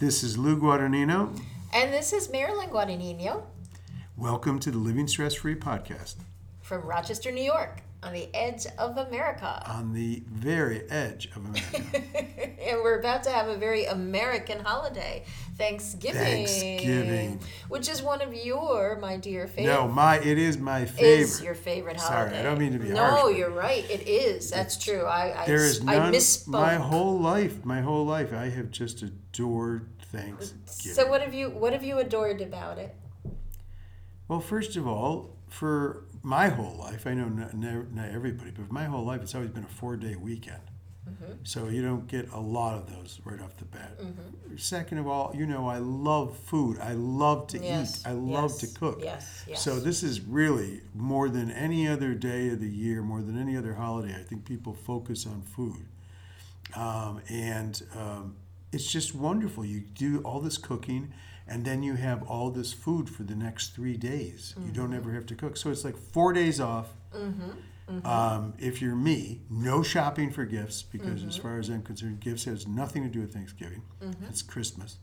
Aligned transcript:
This 0.00 0.22
is 0.22 0.38
Lou 0.38 0.56
Guadagnino. 0.56 1.38
And 1.74 1.92
this 1.92 2.14
is 2.14 2.32
Marilyn 2.32 2.70
Guadagnino. 2.70 3.42
Welcome 4.16 4.58
to 4.60 4.70
the 4.70 4.78
Living 4.78 5.06
Stress 5.06 5.34
Free 5.34 5.54
podcast. 5.54 6.14
From 6.62 6.80
Rochester, 6.86 7.30
New 7.30 7.42
York, 7.42 7.82
on 8.02 8.12
the 8.14 8.28
edge 8.34 8.66
of 8.78 8.96
America. 8.96 9.62
on 9.66 9.92
the 9.92 10.22
very 10.30 10.88
edge 10.90 11.26
of 11.36 11.44
America. 11.44 11.82
and 12.62 12.80
we're 12.82 12.98
about 12.98 13.22
to 13.24 13.30
have 13.30 13.48
a 13.48 13.56
very 13.56 13.84
American 13.84 14.60
holiday, 14.60 15.22
Thanksgiving. 15.58 16.46
Thanksgiving. 16.46 17.40
Which 17.68 17.88
is 17.88 18.02
one 18.02 18.22
of 18.22 18.32
your, 18.32 18.98
my 19.00 19.18
dear 19.18 19.46
favorite. 19.46 19.74
no, 19.74 19.88
my 19.88 20.18
it 20.18 20.38
is 20.38 20.56
my 20.56 20.86
favorite. 20.86 21.20
Is 21.20 21.42
your 21.42 21.54
favorite 21.54 21.98
holiday? 21.98 22.30
Sorry, 22.30 22.38
I 22.40 22.42
don't 22.42 22.58
mean 22.58 22.72
to 22.72 22.78
be 22.78 22.88
No, 22.88 23.04
harsh, 23.04 23.36
you're 23.36 23.50
right. 23.50 23.88
It 23.90 24.08
is. 24.08 24.50
That's 24.50 24.82
true. 24.82 25.04
I 25.04 25.42
I, 25.42 25.46
There 25.46 25.64
is 25.64 25.80
I 25.86 25.96
misspoke. 26.10 26.48
My 26.48 26.74
whole 26.76 27.18
life, 27.18 27.64
my 27.64 27.82
whole 27.82 28.06
life, 28.06 28.32
I 28.32 28.48
have 28.48 28.70
just 28.70 29.02
adored 29.02 29.88
Thanksgiving. 30.04 30.94
so 30.94 31.06
what 31.06 31.20
have 31.20 31.34
you 31.34 31.50
what 31.50 31.72
have 31.74 31.84
you 31.84 31.98
adored 31.98 32.40
about 32.40 32.78
it? 32.78 32.94
Well, 34.26 34.40
first 34.40 34.76
of 34.76 34.86
all, 34.86 35.36
for 35.48 36.04
my 36.22 36.48
whole 36.48 36.76
life, 36.76 37.06
I 37.06 37.14
know 37.14 37.28
not, 37.28 37.54
not 37.54 38.08
everybody, 38.10 38.50
but 38.50 38.70
my 38.70 38.84
whole 38.84 39.04
life, 39.04 39.22
it's 39.22 39.34
always 39.34 39.50
been 39.50 39.64
a 39.64 39.68
four-day 39.68 40.16
weekend. 40.16 40.60
Mm-hmm. 41.08 41.32
So 41.44 41.68
you 41.68 41.82
don't 41.82 42.06
get 42.06 42.30
a 42.30 42.38
lot 42.38 42.76
of 42.76 42.86
those 42.86 43.20
right 43.24 43.40
off 43.40 43.56
the 43.56 43.64
bat. 43.64 43.98
Second 44.56 44.98
of 44.98 45.06
all, 45.08 45.32
you 45.34 45.46
know 45.46 45.66
I 45.66 45.78
love 45.78 46.36
food. 46.36 46.78
I 46.78 46.92
love 46.92 47.46
to 47.48 47.58
Yes. 47.58 48.00
eat. 48.00 48.08
I 48.08 48.12
love 48.12 48.50
yes, 48.50 48.58
to 48.58 48.78
cook. 48.78 49.00
Yes. 49.02 49.44
Yes. 49.48 49.62
So 49.62 49.80
this 49.80 50.02
is 50.02 50.20
really 50.20 50.82
more 50.94 51.28
than 51.28 51.50
any 51.50 51.88
other 51.88 52.14
day 52.14 52.50
of 52.50 52.60
the 52.60 52.68
year, 52.68 53.02
more 53.02 53.22
than 53.22 53.38
any 53.38 53.56
other 53.56 53.74
holiday. 53.74 54.14
I 54.14 54.22
think 54.22 54.44
people 54.44 54.74
focus 54.74 55.26
on 55.26 55.42
food, 55.42 55.86
um, 56.76 57.22
and 57.28 57.82
um, 57.96 58.36
it's 58.70 58.90
just 58.92 59.14
wonderful. 59.14 59.64
You 59.64 59.80
do 59.80 60.20
all 60.22 60.40
this 60.40 60.58
cooking, 60.58 61.12
and 61.50 61.64
then 61.64 61.82
you 61.82 61.94
have 61.96 62.22
all 62.22 62.50
this 62.50 62.72
food 62.72 63.10
for 63.10 63.24
the 63.24 63.34
next 63.34 63.74
three 63.74 63.96
days. 63.96 64.54
You 64.64 64.72
don't 64.72 64.94
ever 64.94 65.12
have 65.12 65.26
to 65.26 65.34
cook. 65.34 65.56
So 65.58 65.70
it's 65.70 65.84
like 65.84 65.96
four 65.98 66.32
days 66.32 66.60
off. 66.60 66.88
Um, 68.04 68.54
if 68.58 68.80
you're 68.80 68.94
me, 68.94 69.40
no 69.50 69.82
shopping 69.82 70.30
for 70.30 70.44
gifts 70.44 70.80
because, 70.82 71.24
as 71.24 71.36
far 71.36 71.58
as 71.58 71.68
I'm 71.68 71.82
concerned, 71.82 72.20
gifts 72.20 72.44
has 72.44 72.66
nothing 72.68 73.02
to 73.02 73.08
do 73.08 73.20
with 73.20 73.34
Thanksgiving. 73.34 73.82
It's 74.28 74.42
Christmas 74.42 74.98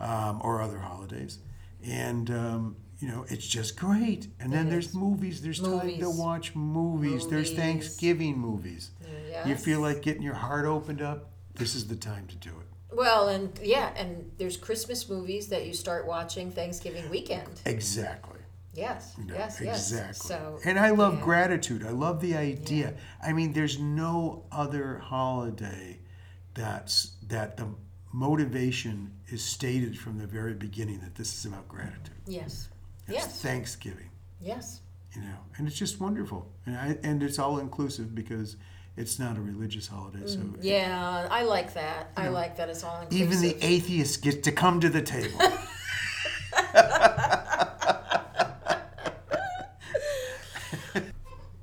um, 0.00 0.40
or 0.42 0.62
other 0.62 0.78
holidays, 0.78 1.38
and 1.84 2.30
um, 2.30 2.76
you 3.00 3.08
know 3.08 3.24
it's 3.28 3.44
just 3.46 3.76
great. 3.76 4.28
And 4.38 4.52
then 4.52 4.68
It 4.68 4.70
there's 4.70 4.88
is. 4.90 4.94
movies. 4.94 5.42
There's 5.42 5.58
time 5.60 5.98
to 5.98 6.10
watch 6.10 6.54
movies. 6.54 7.26
There's 7.26 7.50
Thanksgiving 7.52 8.38
movies. 8.38 8.92
You 9.44 9.56
feel 9.56 9.80
like 9.80 10.00
getting 10.02 10.22
your 10.22 10.34
heart 10.34 10.64
opened 10.64 11.02
up. 11.02 11.30
This 11.56 11.74
is 11.74 11.88
the 11.88 11.96
time 11.96 12.28
to 12.28 12.36
do 12.36 12.50
it. 12.50 12.66
Well, 12.94 13.28
and 13.28 13.58
yeah, 13.62 13.92
and 13.96 14.30
there's 14.38 14.56
Christmas 14.56 15.08
movies 15.08 15.48
that 15.48 15.66
you 15.66 15.72
start 15.72 16.06
watching 16.06 16.50
Thanksgiving 16.50 17.08
weekend. 17.10 17.60
Exactly. 17.64 18.40
Yes, 18.74 19.14
You 19.18 19.24
know, 19.24 19.34
yes, 19.34 19.60
yes. 19.62 19.90
Exactly. 19.92 20.28
So, 20.28 20.58
and 20.64 20.78
I 20.78 20.90
love 20.90 21.18
yeah. 21.18 21.24
gratitude. 21.24 21.84
I 21.84 21.90
love 21.90 22.22
the 22.22 22.36
idea. 22.36 22.94
I 23.22 23.34
mean, 23.34 23.52
there's 23.52 23.78
no 23.78 24.44
other 24.50 24.96
holiday 24.98 25.98
that's 26.54 27.12
that 27.28 27.58
the 27.58 27.68
motivation 28.12 29.12
is 29.28 29.42
stated 29.44 29.98
from 29.98 30.18
the 30.18 30.26
very 30.26 30.54
beginning 30.54 31.00
that 31.00 31.14
this 31.14 31.36
is 31.36 31.44
about 31.44 31.68
gratitude. 31.68 32.14
Yes, 32.26 32.68
It's 33.06 33.14
yes, 33.16 33.42
Thanksgiving, 33.42 34.10
yes. 34.40 34.80
you 35.14 35.22
know, 35.22 35.36
and 35.56 35.66
it's 35.66 35.76
just 35.78 36.00
wonderful. 36.00 36.50
And 36.66 36.76
I, 36.76 36.98
and 37.02 37.22
it's 37.22 37.38
all 37.38 37.58
inclusive 37.58 38.14
because 38.14 38.56
it's 38.96 39.18
not 39.18 39.36
a 39.36 39.40
religious 39.40 39.86
holiday. 39.88 40.26
So 40.26 40.38
Mm, 40.38 40.56
Yeah, 40.60 41.26
I 41.30 41.42
like 41.44 41.74
that. 41.74 42.10
I 42.16 42.28
like 42.28 42.56
that 42.56 42.68
it's 42.68 42.84
all 42.84 43.00
inclusive. 43.02 43.32
even 43.32 43.40
the 43.58 43.66
atheists 43.66 44.16
get 44.16 44.42
to 44.44 44.52
come 44.52 44.80
to 44.80 44.88
the 44.88 45.02
table. 45.02 45.38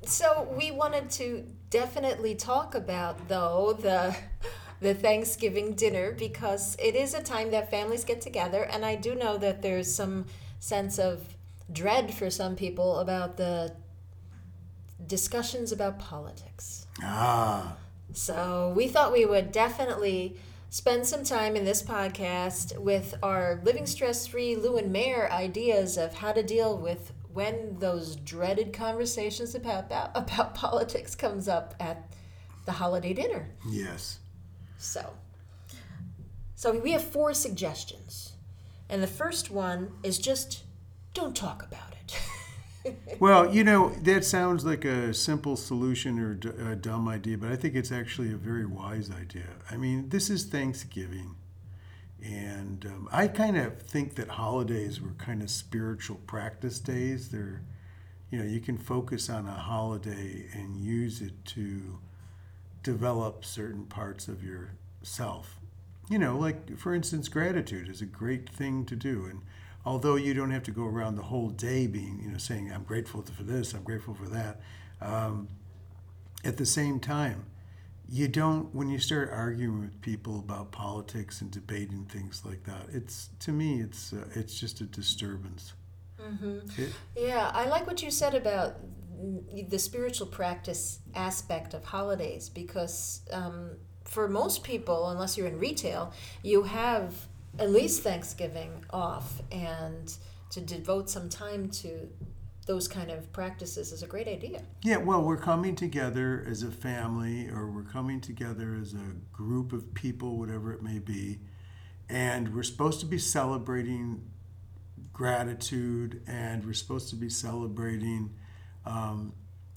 So 0.04 0.48
we 0.58 0.70
wanted 0.70 1.10
to 1.12 1.44
definitely 1.70 2.34
talk 2.34 2.74
about 2.74 3.28
though 3.28 3.76
the 3.80 4.16
the 4.80 4.94
Thanksgiving 4.94 5.74
dinner 5.74 6.12
because 6.12 6.74
it 6.82 6.96
is 6.96 7.12
a 7.14 7.22
time 7.22 7.50
that 7.50 7.70
families 7.70 8.02
get 8.04 8.20
together 8.22 8.62
and 8.64 8.84
I 8.84 8.96
do 8.96 9.14
know 9.14 9.36
that 9.36 9.60
there's 9.60 9.94
some 9.94 10.24
sense 10.58 10.98
of 10.98 11.22
dread 11.70 12.14
for 12.14 12.30
some 12.30 12.56
people 12.56 12.98
about 12.98 13.36
the 13.36 13.76
discussions 15.06 15.70
about 15.70 15.98
politics. 15.98 16.79
Ah, 17.02 17.76
So 18.12 18.72
we 18.76 18.88
thought 18.88 19.12
we 19.12 19.24
would 19.24 19.52
definitely 19.52 20.36
spend 20.68 21.06
some 21.06 21.24
time 21.24 21.56
in 21.56 21.64
this 21.64 21.82
podcast 21.82 22.78
with 22.78 23.14
our 23.22 23.60
living 23.64 23.86
stress 23.86 24.26
free 24.26 24.54
Lou 24.56 24.76
and 24.76 24.92
Mayor 24.92 25.28
ideas 25.30 25.96
of 25.96 26.14
how 26.14 26.32
to 26.32 26.42
deal 26.42 26.76
with 26.76 27.12
when 27.32 27.78
those 27.78 28.16
dreaded 28.16 28.72
conversations 28.72 29.54
about, 29.54 29.86
about 29.86 30.10
about 30.14 30.54
politics 30.66 31.14
comes 31.14 31.48
up 31.48 31.74
at 31.80 32.12
the 32.66 32.72
holiday 32.72 33.12
dinner. 33.12 33.48
yes. 33.68 34.18
So 34.78 35.14
so 36.60 36.78
we 36.78 36.92
have 36.92 37.02
four 37.02 37.32
suggestions. 37.32 38.34
And 38.90 39.02
the 39.02 39.06
first 39.06 39.50
one 39.50 39.92
is 40.02 40.18
just 40.18 40.64
don't 41.14 41.34
talk 41.34 41.62
about 41.62 41.89
it. 41.89 41.89
Well, 43.18 43.54
you 43.54 43.64
know, 43.64 43.90
that 44.02 44.24
sounds 44.24 44.64
like 44.64 44.84
a 44.84 45.12
simple 45.12 45.56
solution 45.56 46.18
or 46.18 46.34
d- 46.34 46.48
a 46.48 46.74
dumb 46.74 47.08
idea, 47.08 47.36
but 47.36 47.52
I 47.52 47.56
think 47.56 47.74
it's 47.74 47.92
actually 47.92 48.32
a 48.32 48.36
very 48.36 48.64
wise 48.64 49.10
idea. 49.10 49.48
I 49.70 49.76
mean, 49.76 50.08
this 50.08 50.30
is 50.30 50.44
Thanksgiving. 50.44 51.34
And 52.24 52.84
um, 52.86 53.08
I 53.12 53.28
kind 53.28 53.56
of 53.58 53.80
think 53.82 54.16
that 54.16 54.28
holidays 54.28 55.00
were 55.00 55.12
kind 55.18 55.42
of 55.42 55.50
spiritual 55.50 56.18
practice 56.26 56.78
days. 56.78 57.30
They're, 57.30 57.62
you 58.30 58.38
know, 58.38 58.44
you 58.44 58.60
can 58.60 58.78
focus 58.78 59.30
on 59.30 59.46
a 59.46 59.52
holiday 59.52 60.46
and 60.54 60.76
use 60.76 61.20
it 61.22 61.44
to 61.46 61.98
develop 62.82 63.44
certain 63.44 63.84
parts 63.86 64.28
of 64.28 64.42
yourself. 64.42 65.60
You 66.10 66.18
know, 66.18 66.38
like 66.38 66.76
for 66.78 66.94
instance, 66.94 67.28
gratitude 67.28 67.88
is 67.88 68.00
a 68.02 68.06
great 68.06 68.48
thing 68.48 68.84
to 68.86 68.96
do. 68.96 69.26
And 69.26 69.42
although 69.84 70.16
you 70.16 70.34
don't 70.34 70.50
have 70.50 70.62
to 70.64 70.70
go 70.70 70.84
around 70.84 71.16
the 71.16 71.22
whole 71.22 71.48
day 71.50 71.86
being, 71.86 72.20
you 72.22 72.30
know, 72.30 72.38
saying, 72.38 72.70
I'm 72.72 72.84
grateful 72.84 73.22
for 73.22 73.42
this, 73.42 73.72
I'm 73.74 73.82
grateful 73.82 74.14
for 74.14 74.28
that, 74.28 74.60
um, 75.00 75.48
at 76.44 76.56
the 76.56 76.66
same 76.66 77.00
time, 77.00 77.46
you 78.08 78.26
don't, 78.28 78.74
when 78.74 78.88
you 78.88 78.98
start 78.98 79.30
arguing 79.32 79.80
with 79.80 80.00
people 80.00 80.40
about 80.40 80.72
politics 80.72 81.40
and 81.40 81.50
debating 81.50 82.04
things 82.06 82.42
like 82.44 82.64
that, 82.64 82.86
it's, 82.92 83.30
to 83.40 83.52
me, 83.52 83.80
it's, 83.80 84.12
uh, 84.12 84.24
it's 84.34 84.58
just 84.58 84.80
a 84.80 84.84
disturbance. 84.84 85.72
It- 86.76 86.92
Yeah, 87.16 87.50
I 87.54 87.66
like 87.68 87.86
what 87.86 88.02
you 88.02 88.10
said 88.10 88.34
about 88.34 88.76
the 89.68 89.78
spiritual 89.78 90.26
practice 90.26 90.98
aspect 91.14 91.72
of 91.74 91.84
holidays 91.84 92.48
because 92.48 93.22
um, 93.32 93.70
for 94.04 94.28
most 94.28 94.62
people, 94.64 95.08
unless 95.10 95.36
you're 95.38 95.46
in 95.46 95.58
retail, 95.58 96.12
you 96.42 96.64
have 96.64 97.14
at 97.58 97.70
least 97.70 98.02
Thanksgiving 98.02 98.84
off, 98.90 99.42
and 99.50 100.14
to 100.50 100.60
devote 100.60 101.10
some 101.10 101.28
time 101.28 101.68
to 101.68 102.08
those 102.66 102.86
kind 102.86 103.10
of 103.10 103.32
practices 103.32 103.90
is 103.90 104.02
a 104.02 104.06
great 104.06 104.28
idea. 104.28 104.62
Yeah, 104.84 104.98
well, 104.98 105.22
we're 105.22 105.36
coming 105.36 105.74
together 105.74 106.44
as 106.48 106.62
a 106.62 106.70
family, 106.70 107.48
or 107.48 107.70
we're 107.70 107.82
coming 107.82 108.20
together 108.20 108.78
as 108.80 108.94
a 108.94 109.14
group 109.32 109.72
of 109.72 109.92
people, 109.94 110.38
whatever 110.38 110.72
it 110.72 110.82
may 110.82 110.98
be, 110.98 111.40
and 112.08 112.54
we're 112.54 112.62
supposed 112.62 113.00
to 113.00 113.06
be 113.06 113.18
celebrating 113.18 114.22
gratitude, 115.12 116.22
and 116.26 116.64
we're 116.64 116.72
supposed 116.72 117.10
to 117.10 117.16
be 117.16 117.28
celebrating, 117.28 118.30
um, 118.86 119.32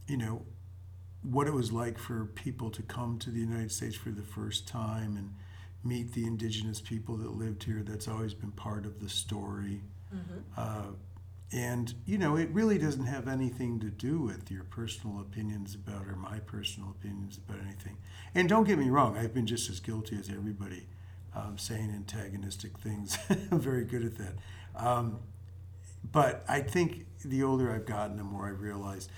you 0.07 0.17
know, 0.17 0.45
what 1.23 1.47
it 1.47 1.53
was 1.53 1.71
like 1.71 1.97
for 1.97 2.25
people 2.25 2.69
to 2.69 2.81
come 2.83 3.17
to 3.17 3.29
the 3.29 3.39
United 3.39 3.71
States 3.71 3.95
for 3.95 4.09
the 4.09 4.21
first 4.21 4.67
time 4.67 5.15
and 5.15 5.33
meet 5.83 6.13
the 6.13 6.25
indigenous 6.25 6.79
people 6.81 7.17
that 7.17 7.31
lived 7.31 7.63
here. 7.63 7.83
That's 7.83 8.07
always 8.07 8.33
been 8.33 8.51
part 8.51 8.85
of 8.85 8.99
the 8.99 9.09
story. 9.09 9.81
Uh, 10.57 10.91
and, 11.51 11.93
you 12.05 12.17
know, 12.17 12.35
it 12.35 12.49
really 12.49 12.77
doesn't 12.79 13.05
have 13.05 13.27
anything 13.27 13.79
to 13.81 13.89
do 13.89 14.19
with 14.19 14.49
your 14.49 14.63
personal 14.63 15.19
opinions 15.19 15.75
about 15.75 16.07
or 16.07 16.15
my 16.15 16.39
personal 16.39 16.89
opinions 16.89 17.37
about 17.37 17.61
anything. 17.63 17.97
And 18.33 18.49
don't 18.49 18.63
get 18.63 18.79
me 18.79 18.89
wrong, 18.89 19.17
I've 19.17 19.33
been 19.33 19.45
just 19.45 19.69
as 19.69 19.79
guilty 19.79 20.17
as 20.17 20.29
everybody 20.29 20.87
um, 21.35 21.57
saying 21.57 21.91
antagonistic 21.91 22.79
things. 22.79 23.17
I'm 23.51 23.59
very 23.59 23.85
good 23.85 24.03
at 24.03 24.17
that. 24.17 24.33
Um, 24.75 25.19
but 26.11 26.43
I 26.47 26.61
think 26.61 27.05
the 27.23 27.43
older 27.43 27.71
I've 27.71 27.85
gotten, 27.85 28.17
the 28.17 28.23
more 28.23 28.47
I 28.47 28.51
realize, 28.51 29.09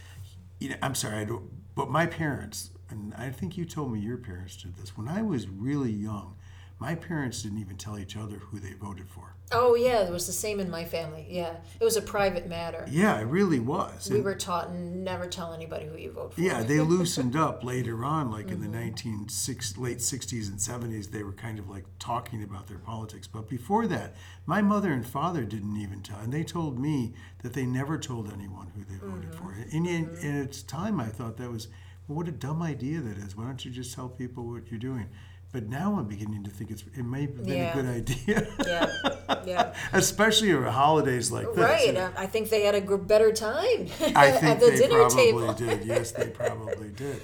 you 0.59 0.69
know, 0.69 0.75
I'm 0.81 0.95
sorry, 0.95 1.17
I 1.17 1.25
don't, 1.25 1.49
but 1.73 1.89
my 1.89 2.05
parents, 2.05 2.71
and 2.89 3.13
I 3.15 3.29
think 3.29 3.57
you 3.57 3.65
told 3.65 3.91
me 3.91 3.99
your 3.99 4.17
parents 4.17 4.57
did 4.57 4.75
this, 4.75 4.97
when 4.97 5.07
I 5.07 5.21
was 5.21 5.47
really 5.47 5.91
young, 5.91 6.35
my 6.79 6.93
parents 6.93 7.41
didn't 7.41 7.59
even 7.59 7.77
tell 7.77 7.97
each 7.97 8.17
other 8.17 8.35
who 8.35 8.59
they 8.59 8.73
voted 8.73 9.07
for. 9.07 9.35
Oh 9.51 9.75
yeah, 9.75 10.01
it 10.01 10.11
was 10.11 10.25
the 10.25 10.33
same 10.33 10.59
in 10.59 10.69
my 10.69 10.83
family. 10.83 11.25
Yeah, 11.29 11.57
it 11.79 11.83
was 11.83 11.95
a 11.95 12.01
private 12.01 12.47
matter. 12.49 12.85
Yeah, 12.89 13.19
it 13.19 13.25
really 13.25 13.59
was. 13.59 14.09
We 14.09 14.17
And- 14.17 14.25
were 14.25 14.35
taught 14.35 14.73
never 14.73 15.27
tell 15.27 15.53
anybody 15.53 15.85
who 15.85 15.97
you 15.97 16.11
vote 16.11 16.33
for. 16.33 16.41
yeah, 16.41 16.63
they 16.63 16.79
loosened 16.81 17.35
up 17.35 17.63
later 17.63 18.03
on, 18.03 18.31
like 18.31 18.49
in 18.49 18.59
the 18.59 18.67
mm-hmm. 18.67 18.79
19 18.79 19.29
six, 19.29 19.77
late 19.77 19.99
60s 19.99 20.49
and 20.49 20.57
70s. 20.57 21.11
They 21.11 21.23
were 21.23 21.31
kind 21.31 21.59
of 21.59 21.69
like 21.69 21.85
talking 21.99 22.43
about 22.43 22.67
their 22.67 22.79
politics. 22.79 23.27
But 23.27 23.47
before 23.47 23.87
that, 23.87 24.15
my 24.45 24.61
mother 24.61 24.91
and 24.91 25.05
father 25.05 25.43
didn't 25.43 25.77
even 25.77 26.01
tell, 26.01 26.19
and 26.19 26.33
they 26.33 26.43
told 26.43 26.79
me 26.79 27.13
that 27.43 27.53
they 27.53 27.65
never 27.65 27.97
told 27.97 28.33
anyone 28.33 28.71
who 28.75 28.83
they 28.83 28.97
voted 28.99 29.31
mm-hmm. 29.31 29.45
for. 29.45 29.51
And 29.53 29.87
in, 29.87 30.09
in 30.21 30.35
its 30.41 30.63
time, 30.63 30.99
I 30.99 31.07
thought 31.07 31.37
that 31.37 31.51
was, 31.51 31.67
well, 32.07 32.17
what 32.17 32.27
a 32.27 32.31
dumb 32.31 32.63
idea 32.63 32.99
that 32.99 33.17
is. 33.17 33.37
Why 33.37 33.45
don't 33.45 33.63
you 33.63 33.71
just 33.71 33.93
tell 33.93 34.09
people 34.09 34.51
what 34.51 34.71
you're 34.71 34.79
doing? 34.79 35.07
But 35.55 35.69
now 35.69 35.95
I'm 35.97 36.03
beginning 36.05 36.43
to 36.43 36.49
think 36.49 36.69
it's 36.69 36.83
it 36.97 37.03
may 37.05 37.21
have 37.21 37.37
been 37.37 37.47
Yeah. 37.47 37.71
a 37.71 37.73
good 37.81 37.85
idea, 37.85 38.47
yeah, 38.67 39.41
yeah. 39.45 39.73
especially 39.93 40.51
over 40.51 40.69
holidays 40.69 41.31
like 41.31 41.47
this. 41.53 41.63
Right. 41.63 41.95
I 42.17 42.25
think 42.25 42.49
they 42.49 42.63
had 42.65 42.75
a 42.75 42.81
better 42.97 43.31
time 43.31 43.87
I 44.17 44.31
think 44.31 44.43
at 44.43 44.59
the 44.59 44.71
they 44.71 44.75
dinner 44.79 44.99
probably 45.07 45.23
table. 45.23 45.53
did. 45.53 45.85
Yes, 45.85 46.11
they 46.11 46.27
probably 46.27 46.89
did. 47.03 47.21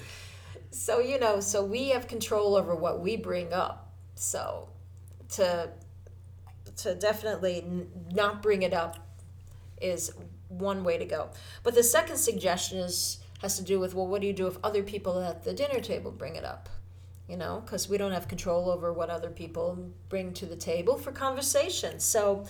So 0.70 0.98
you 0.98 1.18
know, 1.20 1.40
so 1.40 1.62
we 1.62 1.90
have 1.90 2.08
control 2.08 2.56
over 2.56 2.74
what 2.74 3.00
we 3.00 3.16
bring 3.18 3.52
up. 3.52 3.92
So 4.14 4.70
to 5.36 5.68
to 6.78 6.94
definitely 6.94 7.56
n- 7.66 7.88
not 8.14 8.40
bring 8.40 8.62
it 8.62 8.72
up 8.72 8.96
is 9.78 10.10
one 10.48 10.84
way 10.84 10.96
to 10.96 11.04
go. 11.04 11.28
But 11.64 11.74
the 11.74 11.82
second 11.82 12.16
suggestion 12.16 12.78
is 12.78 13.18
has 13.42 13.58
to 13.58 13.62
do 13.62 13.78
with 13.78 13.94
well, 13.94 14.06
what 14.06 14.22
do 14.22 14.26
you 14.26 14.32
do 14.32 14.46
if 14.46 14.56
other 14.64 14.82
people 14.82 15.20
at 15.20 15.44
the 15.44 15.52
dinner 15.52 15.80
table 15.80 16.10
bring 16.10 16.34
it 16.36 16.46
up? 16.46 16.70
You 17.32 17.38
know, 17.38 17.62
because 17.64 17.88
we 17.88 17.96
don't 17.96 18.12
have 18.12 18.28
control 18.28 18.70
over 18.70 18.92
what 18.92 19.08
other 19.08 19.30
people 19.30 19.90
bring 20.08 20.32
to 20.34 20.46
the 20.46 20.56
table 20.56 20.96
for 20.98 21.12
conversation. 21.12 21.98
So. 21.98 22.44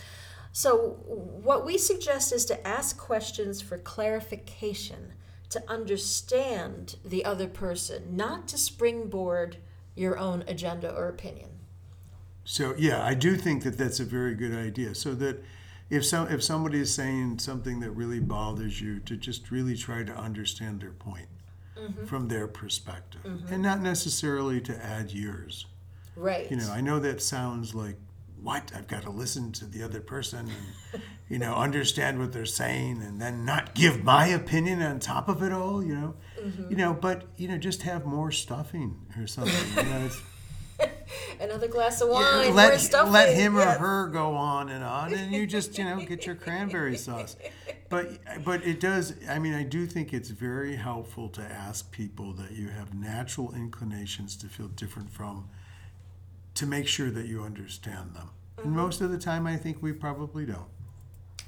So, 0.54 0.98
what 1.06 1.64
we 1.64 1.78
suggest 1.78 2.30
is 2.30 2.44
to 2.44 2.68
ask 2.68 2.98
questions 2.98 3.62
for 3.62 3.78
clarification, 3.78 5.14
to 5.48 5.62
understand 5.66 6.96
the 7.02 7.24
other 7.24 7.48
person, 7.48 8.14
not 8.14 8.48
to 8.48 8.58
springboard 8.58 9.56
your 9.94 10.18
own 10.18 10.44
agenda 10.46 10.94
or 10.94 11.08
opinion. 11.08 11.48
So 12.44 12.74
yeah, 12.76 13.04
I 13.04 13.14
do 13.14 13.36
think 13.36 13.62
that 13.64 13.78
that's 13.78 14.00
a 14.00 14.04
very 14.04 14.34
good 14.34 14.54
idea. 14.54 14.94
So 14.94 15.14
that 15.14 15.42
if 15.90 16.04
some 16.04 16.28
if 16.28 16.42
somebody 16.42 16.80
is 16.80 16.92
saying 16.92 17.38
something 17.38 17.80
that 17.80 17.90
really 17.90 18.20
bothers 18.20 18.80
you, 18.80 18.98
to 19.00 19.16
just 19.16 19.50
really 19.50 19.76
try 19.76 20.02
to 20.02 20.12
understand 20.12 20.80
their 20.80 20.92
point 20.92 21.28
Mm-hmm. 21.82 22.04
from 22.04 22.28
their 22.28 22.46
perspective, 22.46 23.22
mm-hmm. 23.24 23.52
and 23.52 23.60
not 23.60 23.80
necessarily 23.80 24.60
to 24.60 24.84
add 24.84 25.10
yours. 25.10 25.66
Right. 26.14 26.48
You 26.48 26.56
know, 26.56 26.70
I 26.70 26.80
know 26.80 27.00
that 27.00 27.20
sounds 27.20 27.74
like 27.74 27.96
what 28.40 28.70
I've 28.74 28.86
got 28.86 29.02
to 29.02 29.10
listen 29.10 29.50
to 29.52 29.64
the 29.64 29.82
other 29.82 30.00
person 30.00 30.50
and 30.92 31.02
you 31.28 31.38
know 31.38 31.54
understand 31.54 32.18
what 32.18 32.32
they're 32.32 32.44
saying 32.44 33.02
and 33.02 33.20
then 33.20 33.44
not 33.44 33.74
give 33.74 34.04
my 34.04 34.26
opinion 34.26 34.82
on 34.82 35.00
top 35.00 35.28
of 35.28 35.42
it 35.42 35.50
all. 35.52 35.82
You 35.82 35.94
know, 35.94 36.14
mm-hmm. 36.40 36.70
you 36.70 36.76
know, 36.76 36.92
but 36.92 37.24
you 37.36 37.48
know, 37.48 37.58
just 37.58 37.82
have 37.82 38.04
more 38.06 38.30
stuffing 38.30 39.06
or 39.18 39.26
something. 39.26 39.84
You 39.84 39.90
know, 39.90 40.06
it's, 40.06 40.22
Another 41.40 41.68
glass 41.68 42.00
of 42.00 42.08
wine. 42.08 42.46
more 42.46 42.54
let, 42.54 43.10
let 43.10 43.34
him 43.34 43.58
or 43.58 43.64
her 43.64 44.08
go 44.08 44.34
on 44.34 44.68
and 44.68 44.84
on 44.84 45.12
and 45.12 45.32
you 45.32 45.46
just 45.46 45.76
you 45.78 45.84
know 45.84 46.00
get 46.00 46.26
your 46.26 46.34
cranberry 46.34 46.96
sauce 46.96 47.36
but 47.88 48.18
but 48.44 48.64
it 48.66 48.80
does 48.80 49.14
i 49.28 49.38
mean 49.38 49.54
i 49.54 49.62
do 49.62 49.86
think 49.86 50.12
it's 50.12 50.30
very 50.30 50.76
helpful 50.76 51.28
to 51.28 51.42
ask 51.42 51.90
people 51.90 52.32
that 52.32 52.52
you 52.52 52.68
have 52.68 52.94
natural 52.94 53.52
inclinations 53.54 54.36
to 54.36 54.46
feel 54.46 54.68
different 54.68 55.10
from 55.10 55.48
to 56.54 56.66
make 56.66 56.86
sure 56.86 57.10
that 57.10 57.26
you 57.26 57.42
understand 57.42 58.14
them 58.14 58.30
Mm-hmm. 58.58 58.68
and 58.68 58.76
most 58.76 59.00
of 59.00 59.10
the 59.10 59.18
time 59.18 59.46
i 59.46 59.56
think 59.56 59.82
we 59.82 59.92
probably 59.92 60.44
don't 60.44 60.68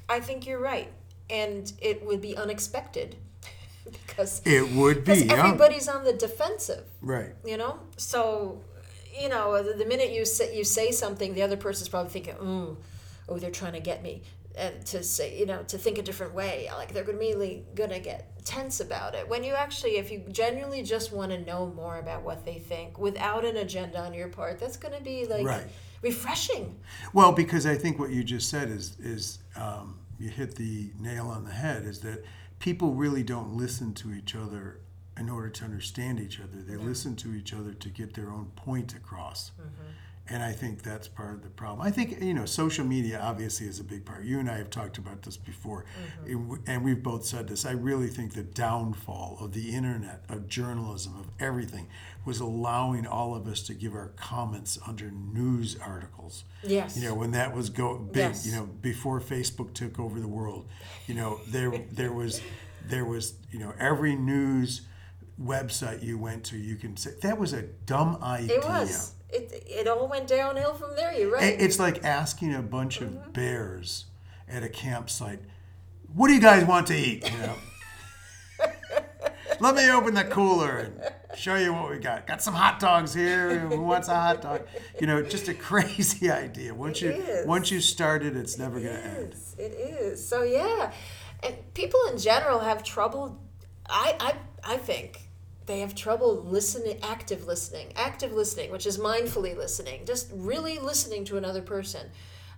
I 0.09 0.21
think 0.21 0.47
you're 0.47 0.61
right, 0.61 0.91
and 1.31 1.73
it 1.81 2.05
would 2.05 2.21
be 2.21 2.37
unexpected 2.37 3.17
because 4.07 4.43
it 4.45 4.71
would 4.73 5.05
be 5.05 5.15
yeah. 5.25 5.35
everybody's 5.35 5.89
on 5.89 6.05
the 6.05 6.13
defensive. 6.13 6.85
right 7.01 7.35
You 7.45 7.57
know, 7.57 7.79
so 7.97 8.61
you 9.21 9.29
know 9.29 9.63
the, 9.63 9.85
minute 9.85 10.13
you 10.13 10.25
say 10.25 10.57
you 10.57 10.65
say 10.65 10.91
something, 10.91 11.35
the 11.35 11.43
other 11.43 11.57
person's 11.57 11.89
probably 11.89 12.11
thinking, 12.11 12.35
"Ooh, 12.43 12.77
oh, 13.29 13.39
they're 13.39 13.51
trying 13.51 13.75
to 13.75 13.81
get 13.81 14.03
me," 14.03 14.23
and 14.57 14.85
to 14.87 15.03
say, 15.03 15.39
you 15.39 15.47
know, 15.47 15.63
to 15.65 15.79
think 15.79 15.99
a 15.99 16.03
different 16.03 16.35
way. 16.35 16.69
Like 16.73 16.93
they're 16.93 17.09
immediately 17.09 17.65
gonna 17.75 18.01
get 18.01 18.45
tense 18.45 18.81
about 18.81 19.15
it. 19.15 19.29
When 19.29 19.43
you 19.45 19.55
actually, 19.55 19.97
if 19.97 20.11
you 20.11 20.23
genuinely 20.31 20.83
just 20.83 21.13
want 21.13 21.33
to 21.33 21.39
know 21.39 21.67
more 21.67 21.99
about 21.99 22.23
what 22.23 22.45
they 22.45 22.59
think 22.59 22.99
without 22.99 23.45
an 23.45 23.57
agenda 23.57 23.99
on 24.01 24.15
your 24.15 24.29
part, 24.29 24.59
that's 24.59 24.77
gonna 24.77 25.01
be 25.01 25.27
like 25.27 25.47
Right. 25.47 25.67
refreshing. 26.03 26.79
Well, 27.13 27.33
because 27.33 27.67
I 27.67 27.77
think 27.77 27.99
what 27.99 28.11
you 28.11 28.25
just 28.25 28.49
said 28.51 28.69
is 28.69 28.99
is 29.01 29.39
um, 29.57 29.99
you 30.19 30.29
hit 30.29 30.57
the 30.57 30.91
nail 30.99 31.29
on 31.29 31.45
the 31.45 31.53
head. 31.53 31.85
Is 31.85 32.01
that 32.01 32.25
people 32.59 32.95
really 32.95 33.23
don't 33.23 33.57
listen 33.57 33.95
to 33.95 34.13
each 34.13 34.35
other 34.35 34.81
in 35.19 35.29
order 35.31 35.49
to 35.49 35.65
understand 35.65 36.21
each 36.21 36.41
other. 36.41 36.63
They 36.63 36.77
listen 36.77 37.15
to 37.17 37.35
each 37.35 37.53
other 37.55 37.73
to 37.73 37.89
get 37.89 38.15
their 38.15 38.31
own 38.31 38.51
point 38.57 38.95
across. 38.95 39.53
Mm-hmm. 39.61 39.91
And 40.27 40.43
I 40.43 40.53
think 40.53 40.83
that's 40.83 41.07
part 41.07 41.35
of 41.35 41.43
the 41.43 41.51
problem. 41.51 41.87
I 41.87 41.91
think 41.91 42.23
you 42.23 42.33
know 42.33 42.47
social 42.47 42.87
media 42.87 43.21
obviously 43.23 43.67
is 43.67 43.79
a 43.79 43.85
big 43.85 44.07
part. 44.07 44.25
You 44.25 44.41
and 44.41 44.51
I 44.51 44.57
have 44.57 44.71
talked 44.71 44.97
about 44.97 45.21
this 45.21 45.37
before, 45.37 45.85
mm-hmm. 46.25 46.53
and 46.55 46.59
and 46.67 46.83
we've 46.83 47.03
both 47.03 47.27
said 47.27 47.47
this. 47.47 47.67
I 47.67 47.73
really 47.73 48.09
think 48.09 48.33
the 48.33 48.43
downfall 48.43 49.37
of 49.39 49.53
the 49.53 49.75
internet, 49.75 50.25
of 50.31 50.49
journalism, 50.49 51.15
of 51.21 51.27
everything, 51.39 51.89
was 52.25 52.41
allowing 52.41 53.07
all 53.07 53.35
of 53.35 53.47
us 53.47 53.61
to 53.65 53.75
give 53.75 53.95
our 53.95 54.13
comments 54.17 54.79
under 54.87 55.11
news 55.11 55.77
articles. 55.85 56.45
Yes. 56.63 56.97
You 56.97 57.07
know, 57.07 57.15
when 57.15 57.33
that 57.33 57.55
was 57.55 57.69
go 57.69 57.99
big, 57.99 58.17
Yes. 58.17 58.47
you 58.47 58.53
know, 58.53 58.65
before 58.65 59.21
Facebook 59.21 59.75
took 59.75 60.01
over 60.01 60.19
the 60.19 60.29
world, 60.29 60.67
you 61.07 61.15
know, 61.15 61.39
there 61.49 61.71
there 61.93 62.13
was 62.13 62.41
there 62.89 63.05
was, 63.05 63.35
you 63.51 63.59
know, 63.59 63.75
every 63.79 64.17
news 64.17 64.83
website 65.41 66.03
you 66.03 66.19
went 66.19 66.45
to, 66.45 66.57
you 66.57 66.77
can 66.77 66.97
say 66.97 67.13
that 67.23 67.39
was 67.39 67.53
a 67.53 67.63
dumb 67.63 68.19
idea. 68.23 68.59
It 68.59 68.65
was. 68.65 69.15
It, 69.31 69.65
it 69.67 69.89
all 69.89 70.07
went 70.07 70.29
downhill 70.29 70.75
from 70.75 70.95
there. 70.95 71.13
You're 71.13 71.33
right. 71.33 71.61
It's 71.61 71.79
like 71.79 72.05
asking 72.05 72.55
a 72.55 72.63
bunch 72.63 73.01
of 73.01 73.09
mm-hmm. 73.09 73.33
bears 73.33 74.07
at 74.49 74.63
a 74.63 74.69
campsite, 74.69 75.41
"What 76.13 76.29
do 76.29 76.35
you 76.35 76.41
guys 76.41 76.65
want 76.65 76.87
to 76.89 76.95
eat?" 76.95 77.31
You 77.31 77.39
know. 77.39 77.57
Let 79.61 79.77
me 79.77 79.89
open 79.91 80.15
the 80.15 80.25
cooler 80.25 80.79
and 80.79 81.01
show 81.37 81.57
you 81.57 81.73
what 81.73 81.91
we 81.91 81.99
got. 81.99 82.27
Got 82.27 82.43
some 82.43 82.55
hot 82.55 82.81
dogs 82.81 83.15
here. 83.15 83.59
Who 83.59 83.83
wants 83.83 84.09
a 84.09 84.15
hot 84.15 84.43
dog? 84.43 84.63
You 85.01 85.07
know, 85.07 85.23
just 85.23 85.49
a 85.49 85.55
crazy 85.69 86.31
idea. 86.31 86.75
Once 86.75 87.01
you 87.01 87.11
is. 87.11 87.47
once 87.47 87.71
you 87.71 87.81
start 87.81 88.23
it, 88.23 88.37
it's 88.37 88.59
never 88.59 88.81
going 88.81 88.97
to 88.97 89.03
end. 89.03 89.35
It 89.59 89.73
is. 89.73 90.27
So 90.27 90.43
yeah, 90.43 90.93
and 91.43 91.57
people 91.75 92.01
in 92.11 92.19
general 92.19 92.61
have 92.61 92.83
trouble. 92.83 93.41
I 93.89 94.17
I 94.21 94.75
I 94.75 94.77
think 94.77 95.24
they 95.67 95.81
have 95.81 95.95
trouble 95.95 96.43
listening, 96.43 96.99
active 97.03 97.47
listening, 97.47 97.93
active 97.97 98.33
listening, 98.33 98.71
which 98.71 98.87
is 98.87 98.99
mindfully 98.99 99.57
listening, 99.57 100.05
just 100.05 100.31
really 100.35 100.79
listening 100.79 101.25
to 101.27 101.37
another 101.37 101.63
person. 101.63 102.11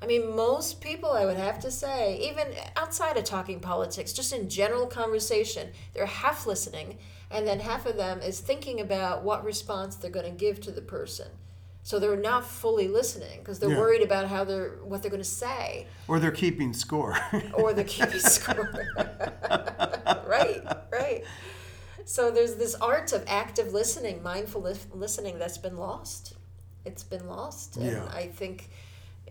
I 0.03 0.07
mean, 0.07 0.35
most 0.37 0.81
people, 0.81 1.11
I 1.13 1.25
would 1.25 1.37
have 1.39 1.59
to 1.61 1.71
say, 1.71 2.19
even 2.29 2.49
outside 2.77 3.17
of 3.17 3.25
talking 3.25 3.61
politics, 3.61 4.13
just 4.13 4.33
in 4.33 4.49
general 4.49 4.87
conversation, 4.87 5.71
they're 5.95 6.05
half 6.07 6.47
listening, 6.47 6.99
and 7.31 7.47
then 7.47 7.61
half 7.61 7.87
of 7.87 7.97
them 7.97 8.21
is 8.21 8.41
thinking 8.41 8.81
about 8.81 9.23
what 9.23 9.45
response 9.45 9.97
they're 9.97 10.11
going 10.11 10.31
to 10.31 10.37
give 10.37 10.61
to 10.63 10.71
the 10.71 10.83
person. 10.83 11.29
So 11.83 11.99
they're 12.01 12.17
not 12.17 12.45
fully 12.45 12.89
listening 12.89 13.39
because 13.39 13.61
they're 13.61 13.71
Yeah. 13.71 13.79
worried 13.79 14.03
about 14.03 14.27
how 14.27 14.43
they're 14.43 14.71
what 14.83 15.03
they're 15.03 15.11
going 15.11 15.23
to 15.23 15.29
say 15.29 15.87
Or 16.09 16.19
they're 16.19 16.33
keeping 16.33 16.73
score. 16.75 17.17
or 17.55 17.73
they're 17.73 17.85
keeping 17.99 18.19
score. 18.21 18.69
right, 20.29 20.63
right. 20.91 21.25
So 22.07 22.31
there's 22.31 22.55
this 22.55 22.77
art 22.77 23.13
of 23.13 23.25
active 23.27 23.73
listening, 23.73 24.23
mindful 24.23 24.63
lis- 24.63 24.87
listening 24.95 25.41
that's 25.41 25.59
been 25.59 25.77
lost. 25.77 26.35
It's 26.85 27.03
been 27.03 27.27
lost, 27.29 27.77
and 27.79 28.09
I 28.11 28.29
think 28.29 28.71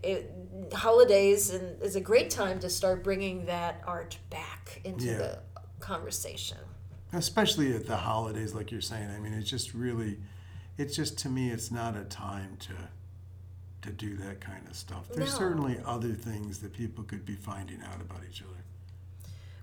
it, 0.02 0.30
holidays 0.74 1.48
and 1.50 1.80
is 1.82 1.96
a 1.96 2.02
great 2.02 2.28
time 2.28 2.60
to 2.60 2.68
start 2.68 3.02
bringing 3.02 3.46
that 3.46 3.82
art 3.86 4.18
back 4.28 4.82
into 4.84 5.06
Yeah. 5.06 5.16
the 5.16 5.38
conversation. 5.80 6.58
Especially 7.14 7.74
at 7.74 7.86
the 7.86 7.96
holidays, 7.96 8.52
like 8.52 8.70
you're 8.70 8.82
saying. 8.82 9.08
I 9.10 9.18
mean, 9.20 9.32
it's 9.32 9.48
just 9.48 9.72
really, 9.72 10.18
it's 10.76 10.94
just 10.94 11.16
to 11.20 11.30
me, 11.30 11.50
it's 11.50 11.70
not 11.70 11.96
a 11.96 12.04
time 12.04 12.58
to 12.60 12.74
to 13.82 13.92
do 13.92 14.16
that 14.16 14.40
kind 14.40 14.66
of 14.68 14.74
stuff. 14.74 15.08
There's 15.14 15.30
No. 15.32 15.38
certainly 15.38 15.78
other 15.84 16.12
things 16.12 16.58
that 16.58 16.72
people 16.72 17.04
could 17.04 17.24
be 17.24 17.36
finding 17.36 17.80
out 17.82 18.00
about 18.00 18.20
each 18.28 18.42
other. 18.42 18.50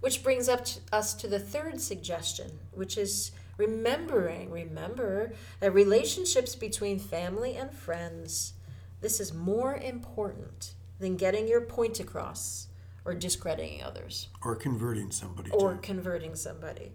Which 0.04 0.22
brings 0.22 0.50
up 0.50 0.66
to 0.66 0.80
us 0.92 1.14
to 1.14 1.30
the 1.30 1.40
third 1.40 1.80
suggestion, 1.80 2.60
which 2.74 2.98
is 2.98 3.32
remembering, 3.56 4.52
remember 4.52 5.32
that 5.62 5.74
relationships 5.74 6.56
between 6.56 7.00
family 7.00 7.56
and 7.56 7.72
friends, 7.72 8.52
this 9.00 9.22
is 9.22 9.34
more 9.34 9.76
important 9.78 10.74
than 11.00 11.16
getting 11.16 11.48
your 11.48 11.62
point 11.62 12.02
across 12.02 12.68
or 13.06 13.14
discrediting 13.14 13.82
others 13.82 14.28
Or 14.44 14.58
converting 14.58 15.10
somebody 15.10 15.52
or 15.52 15.76
to. 15.76 15.80
converting 15.80 16.36
somebody. 16.36 16.92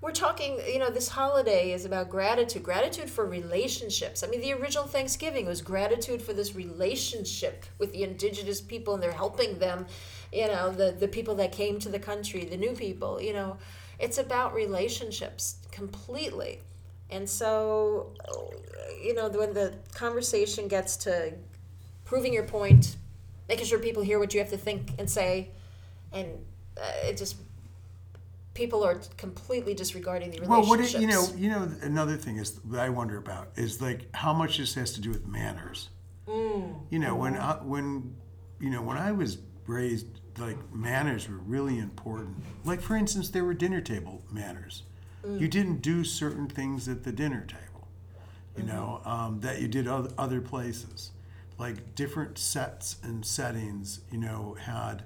we're 0.00 0.12
talking, 0.12 0.58
you 0.66 0.78
know, 0.78 0.90
this 0.90 1.08
holiday 1.08 1.72
is 1.72 1.84
about 1.84 2.10
gratitude, 2.10 2.62
gratitude 2.62 3.10
for 3.10 3.26
relationships. 3.26 4.22
I 4.22 4.28
mean, 4.28 4.40
the 4.40 4.52
original 4.52 4.86
Thanksgiving 4.86 5.46
was 5.46 5.62
gratitude 5.62 6.22
for 6.22 6.32
this 6.32 6.54
relationship 6.54 7.64
with 7.78 7.92
the 7.92 8.04
indigenous 8.04 8.60
people 8.60 8.94
and 8.94 9.02
they're 9.02 9.12
helping 9.12 9.58
them, 9.58 9.86
you 10.32 10.46
know, 10.46 10.70
the, 10.70 10.92
the 10.92 11.08
people 11.08 11.34
that 11.36 11.52
came 11.52 11.78
to 11.80 11.88
the 11.88 11.98
country, 11.98 12.44
the 12.44 12.56
new 12.56 12.72
people, 12.72 13.20
you 13.20 13.32
know. 13.32 13.58
It's 13.98 14.18
about 14.18 14.54
relationships 14.54 15.56
completely. 15.70 16.60
And 17.10 17.28
so, 17.28 18.14
you 19.02 19.14
know, 19.14 19.28
when 19.28 19.52
the 19.52 19.74
conversation 19.94 20.66
gets 20.66 20.96
to 20.98 21.34
proving 22.04 22.32
your 22.32 22.44
point, 22.44 22.96
making 23.48 23.66
sure 23.66 23.78
people 23.78 24.02
hear 24.02 24.18
what 24.18 24.32
you 24.34 24.40
have 24.40 24.50
to 24.50 24.56
think 24.56 24.92
and 24.98 25.08
say, 25.08 25.50
and 26.12 26.28
uh, 26.76 27.08
it 27.08 27.16
just 27.16 27.36
people 28.54 28.84
are 28.84 29.00
completely 29.16 29.74
disregarding 29.74 30.30
the 30.30 30.40
Well, 30.46 30.60
what 30.60 30.78
relationships. 30.78 31.30
it, 31.32 31.38
you 31.38 31.48
know, 31.50 31.58
you 31.60 31.66
know, 31.66 31.74
another 31.82 32.16
thing 32.16 32.36
is 32.38 32.52
that 32.52 32.80
I 32.80 32.88
wonder 32.88 33.16
about 33.18 33.48
is 33.56 33.80
like 33.80 34.14
how 34.14 34.32
much 34.32 34.58
this 34.58 34.74
has 34.74 34.92
to 34.94 35.00
do 35.00 35.10
with 35.10 35.26
manners. 35.26 35.90
You 36.90 36.98
know, 36.98 37.14
when 37.14 37.36
I, 37.36 37.54
when 37.62 38.14
you 38.58 38.70
know 38.70 38.80
when 38.80 38.96
I 38.96 39.12
was 39.12 39.38
raised, 39.66 40.20
like 40.38 40.56
manners 40.72 41.28
were 41.28 41.36
really 41.36 41.78
important. 41.78 42.36
Like 42.64 42.80
for 42.80 42.96
instance, 42.96 43.28
there 43.30 43.44
were 43.44 43.54
dinner 43.54 43.80
table 43.80 44.22
manners. 44.30 44.82
You 45.38 45.46
didn't 45.46 45.82
do 45.82 46.02
certain 46.02 46.48
things 46.48 46.88
at 46.88 47.04
the 47.04 47.12
dinner 47.12 47.46
table. 47.46 47.88
You 48.56 48.64
know 48.64 49.00
um, 49.04 49.40
that 49.40 49.60
you 49.60 49.68
did 49.68 49.86
other, 49.86 50.10
other 50.18 50.40
places. 50.40 51.12
Like 51.58 51.94
different 51.94 52.38
sets 52.38 52.96
and 53.02 53.24
settings, 53.24 54.00
you 54.10 54.18
know, 54.18 54.56
had 54.60 55.04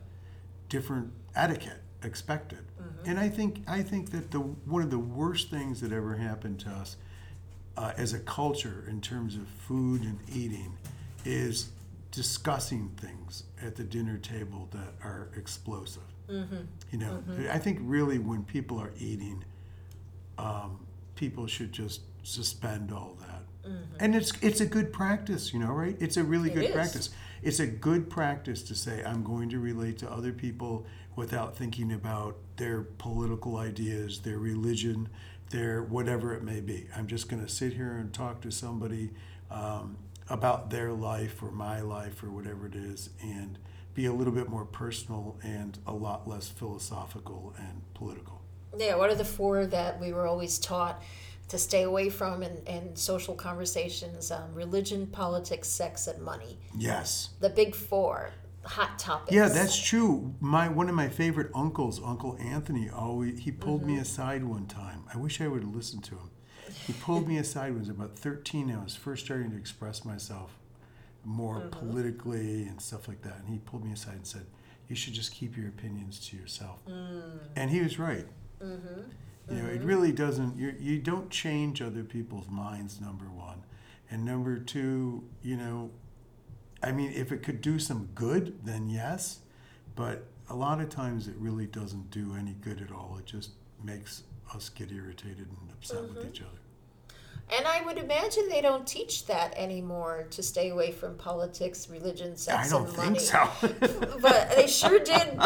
different 0.69 1.13
etiquette 1.35 1.83
expected. 2.03 2.61
And 3.05 3.19
I 3.19 3.29
think 3.29 3.63
I 3.69 3.83
think 3.83 4.11
that 4.11 4.31
the 4.31 4.41
one 4.41 4.83
of 4.83 4.91
the 4.91 4.99
worst 4.99 5.51
things 5.51 5.81
that 5.81 5.93
ever 5.93 6.17
happened 6.17 6.61
to 6.61 6.71
us 6.71 6.97
uh, 7.77 7.93
as 7.97 8.13
a 8.15 8.19
culture 8.21 8.85
in 8.89 9.01
terms 9.01 9.37
of 9.37 9.47
food 9.47 10.03
and 10.03 10.19
eating 10.29 10.77
is 11.25 11.71
discussing 12.11 12.91
things 12.97 13.45
at 13.63 13.77
the 13.77 13.85
dinner 13.85 14.19
table 14.19 14.69
that 14.73 14.95
are 15.05 15.29
explosive. 15.37 16.03
You 16.91 16.99
know, 16.99 17.23
I 17.51 17.59
think 17.59 17.79
really 17.83 18.19
when 18.19 18.43
people 18.45 18.79
are 18.81 18.93
eating, 18.99 19.45
um, 20.39 20.87
people 21.15 21.47
should 21.47 21.73
just 21.73 22.01
suspend 22.23 22.93
all 22.93 23.17
that. 23.21 23.43
And 23.99 24.15
it's 24.15 24.33
it's 24.43 24.61
a 24.61 24.67
good 24.67 24.93
practice, 24.93 25.53
you 25.53 25.59
know, 25.59 25.73
right? 25.73 25.97
It's 26.01 26.17
a 26.17 26.23
really 26.25 26.51
It 26.51 26.55
good 26.55 26.65
is. 26.67 26.71
practice. 26.73 27.11
It's 27.43 27.59
a 27.61 27.67
good 27.67 28.09
practice 28.09 28.63
to 28.65 28.75
say 28.75 29.03
I'm 29.05 29.23
going 29.25 29.49
to 29.51 29.59
relate 29.59 29.99
to 29.99 30.11
other 30.11 30.33
people 30.33 30.87
without 31.17 31.57
thinking 31.57 31.93
about 31.93 32.37
their 32.57 32.83
political 32.83 33.57
ideas, 33.57 34.21
their 34.21 34.39
religion, 34.39 35.09
their 35.51 35.83
whatever 35.83 36.35
it 36.35 36.43
may 36.45 36.61
be. 36.61 36.87
I'm 36.97 37.07
just 37.07 37.29
going 37.29 37.43
to 37.45 37.49
sit 37.49 37.73
here 37.73 37.93
and 37.97 38.13
talk 38.13 38.41
to 38.43 38.51
somebody 38.51 39.11
um, 39.51 39.97
about 40.29 40.71
their 40.71 40.93
life 40.93 41.43
or 41.43 41.51
my 41.51 41.81
life 41.81 42.23
or 42.23 42.31
whatever 42.31 42.67
it 42.67 42.75
is, 42.75 43.11
and 43.23 43.59
be 43.95 44.07
a 44.07 44.13
little 44.13 44.33
bit 44.33 44.49
more 44.49 44.65
personal 44.65 45.37
and 45.43 45.79
a 45.87 45.93
lot 45.93 46.29
less 46.29 46.49
philosophical 46.49 47.55
and 47.59 47.83
political. 47.95 48.43
Yeah, 48.77 48.97
what 48.97 49.09
are 49.11 49.15
the 49.15 49.25
four 49.25 49.67
that 49.67 49.99
we 50.01 50.13
were 50.13 50.27
always 50.27 50.59
taught 50.59 51.03
to 51.49 51.57
stay 51.59 51.85
away 51.85 52.11
from 52.11 52.43
in, 52.43 52.57
in 52.67 52.95
social 52.97 53.35
conversations? 53.35 54.31
Um, 54.31 54.53
religion, 54.53 55.07
politics, 55.07 55.69
sex, 55.69 56.09
and 56.09 56.23
money. 56.23 56.59
Yes. 56.77 57.31
The 57.41 57.49
big 57.49 57.75
four 57.75 58.31
hot 58.65 58.99
topics. 58.99 59.33
Yeah, 59.33 59.49
that's 59.49 59.79
true. 59.81 60.35
My 60.41 60.69
one 60.69 60.89
of 60.89 60.95
my 60.95 61.09
favorite 61.09 61.51
uncles, 61.55 62.01
Uncle 62.05 62.37
Anthony, 62.41 62.91
always 62.91 63.39
he 63.39 63.53
pulled 63.53 63.83
Mm-hmm. 63.83 63.95
me 63.95 63.99
aside 64.01 64.45
one 64.45 64.67
time. 64.67 65.05
I 65.15 65.17
wish 65.17 65.41
I 65.41 65.47
would 65.49 65.63
have 65.63 65.75
listened 65.75 66.03
to 66.05 66.17
him. 66.17 66.31
He 66.87 66.93
pulled 66.95 67.27
me 67.27 67.39
aside 67.39 67.69
when 67.71 67.77
I 67.77 67.81
was 67.81 67.89
about 67.89 68.17
13. 68.19 68.71
I 68.71 68.83
was 68.83 68.95
first 68.95 69.25
starting 69.25 69.51
to 69.51 69.57
express 69.57 70.05
myself 70.05 70.51
more 71.25 71.57
Mm-hmm. 71.57 71.71
politically 71.71 72.63
and 72.65 72.81
stuff 72.81 73.09
like 73.09 73.23
that. 73.23 73.39
And 73.41 73.49
he 73.49 73.59
pulled 73.59 73.85
me 73.85 73.93
aside 73.93 74.15
and 74.15 74.27
said, 74.27 74.47
"You 74.89 74.95
should 74.95 75.15
just 75.15 75.33
keep 75.33 75.57
your 75.57 75.69
opinions 75.69 76.19
to 76.29 76.37
yourself." 76.37 76.79
Mm. 76.87 77.39
And 77.57 77.71
he 77.71 77.81
was 77.81 77.99
right. 77.99 78.27
Mm-hmm. 78.63 79.01
You 79.55 79.63
know, 79.63 79.69
it 79.69 79.83
really 79.83 80.13
doesn't. 80.13 80.57
You 80.57 80.75
you 80.79 80.99
don't 80.99 81.29
change 81.31 81.83
other 81.83 82.05
people's 82.05 82.49
minds. 82.49 83.01
Number 83.01 83.25
one, 83.27 83.65
and 84.11 84.25
number 84.25 84.59
two, 84.59 85.25
you 85.43 85.57
know, 85.57 85.91
I 86.83 86.93
mean, 86.93 87.13
if 87.13 87.33
it 87.33 87.43
could 87.43 87.61
do 87.61 87.79
some 87.81 88.09
good, 88.15 88.59
then 88.65 88.89
yes. 88.89 89.41
But 89.97 90.25
a 90.49 90.55
lot 90.55 90.81
of 90.81 90.89
times, 90.91 91.27
it 91.27 91.35
really 91.39 91.67
doesn't 91.67 92.11
do 92.13 92.35
any 92.39 92.53
good 92.53 92.81
at 92.81 92.93
all. 92.93 93.17
It 93.19 93.27
just 93.27 93.51
makes 93.83 94.23
us 94.55 94.69
get 94.69 94.93
irritated 94.93 95.49
and 95.49 95.71
upset 95.73 96.03
with 96.03 96.19
Mm-hmm. 96.19 96.29
each 96.29 96.41
other. 96.43 96.59
And 97.49 97.67
I 97.67 97.81
would 97.83 97.97
imagine 97.99 98.49
they 98.49 98.61
don't 98.61 98.87
teach 98.87 99.27
that 99.27 99.55
anymore 99.57 100.27
to 100.31 100.43
stay 100.43 100.71
away 100.71 100.91
from 100.91 101.15
politics, 101.17 101.89
religion, 101.89 102.37
sex, 102.37 102.67
I 102.67 102.71
don't 102.77 102.89
and 102.89 102.97
think 102.97 103.07
money. 103.07 103.19
so. 103.21 104.19
but 104.21 104.51
they 104.57 104.67
sure 104.67 104.99
did 104.99 105.39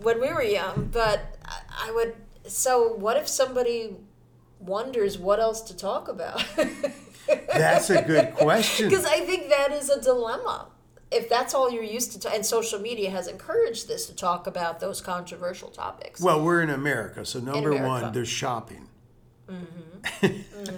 when 0.00 0.20
we 0.20 0.28
were 0.32 0.42
young. 0.42 0.90
But 0.92 1.36
I- 1.44 1.90
would. 1.92 2.14
So 2.46 2.94
what 2.94 3.16
if 3.16 3.26
somebody 3.28 3.96
wonders 4.60 5.18
what 5.18 5.40
else 5.40 5.60
to 5.62 5.76
talk 5.76 6.08
about? 6.08 6.44
That's 7.52 7.90
a 7.90 8.02
good 8.02 8.34
question. 8.34 8.88
Because 8.88 9.04
I 9.04 9.20
think 9.20 9.48
that 9.50 9.72
is 9.72 9.90
a 9.90 10.00
dilemma. 10.00 10.68
If 11.12 11.28
that's 11.28 11.54
all 11.54 11.70
you're 11.72 11.82
used 11.82 12.12
to, 12.12 12.20
ta- 12.20 12.30
and 12.32 12.46
social 12.46 12.78
media 12.78 13.10
has 13.10 13.26
encouraged 13.26 13.88
this 13.88 14.06
to 14.06 14.14
talk 14.14 14.46
about 14.46 14.78
those 14.78 15.00
controversial 15.00 15.68
topics. 15.68 16.20
Well, 16.20 16.42
we're 16.44 16.62
in 16.62 16.70
America, 16.70 17.24
so 17.26 17.40
number 17.40 17.70
America. 17.72 17.88
one, 18.04 18.12
there's 18.12 18.28
shopping. 18.28 18.86
Mm, 19.48 19.66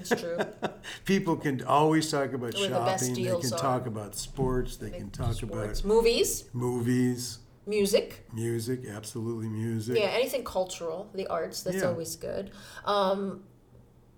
That's 0.08 0.20
true. 0.22 0.38
People 1.04 1.36
can 1.36 1.62
always 1.64 2.10
talk 2.10 2.32
about 2.32 2.54
Where 2.54 2.68
the 2.68 2.74
best 2.80 3.04
shopping. 3.06 3.14
They 3.14 3.22
deals 3.30 3.44
can 3.50 3.54
are. 3.54 3.58
talk 3.62 3.86
about 3.86 4.14
sports. 4.16 4.76
They 4.76 4.90
can 4.90 5.10
talk 5.10 5.34
Sports, 5.34 5.80
about 5.80 5.84
movies, 5.84 6.44
movies, 6.52 7.38
music. 7.66 8.24
music. 8.32 8.84
Absolutely, 8.88 9.48
music. 9.48 9.96
Yeah, 9.98 10.06
anything 10.06 10.44
cultural, 10.44 11.10
the 11.14 11.26
arts. 11.28 11.62
That's 11.62 11.78
Yeah. 11.78 11.88
always 11.88 12.16
good. 12.16 12.50
Um, 12.84 13.44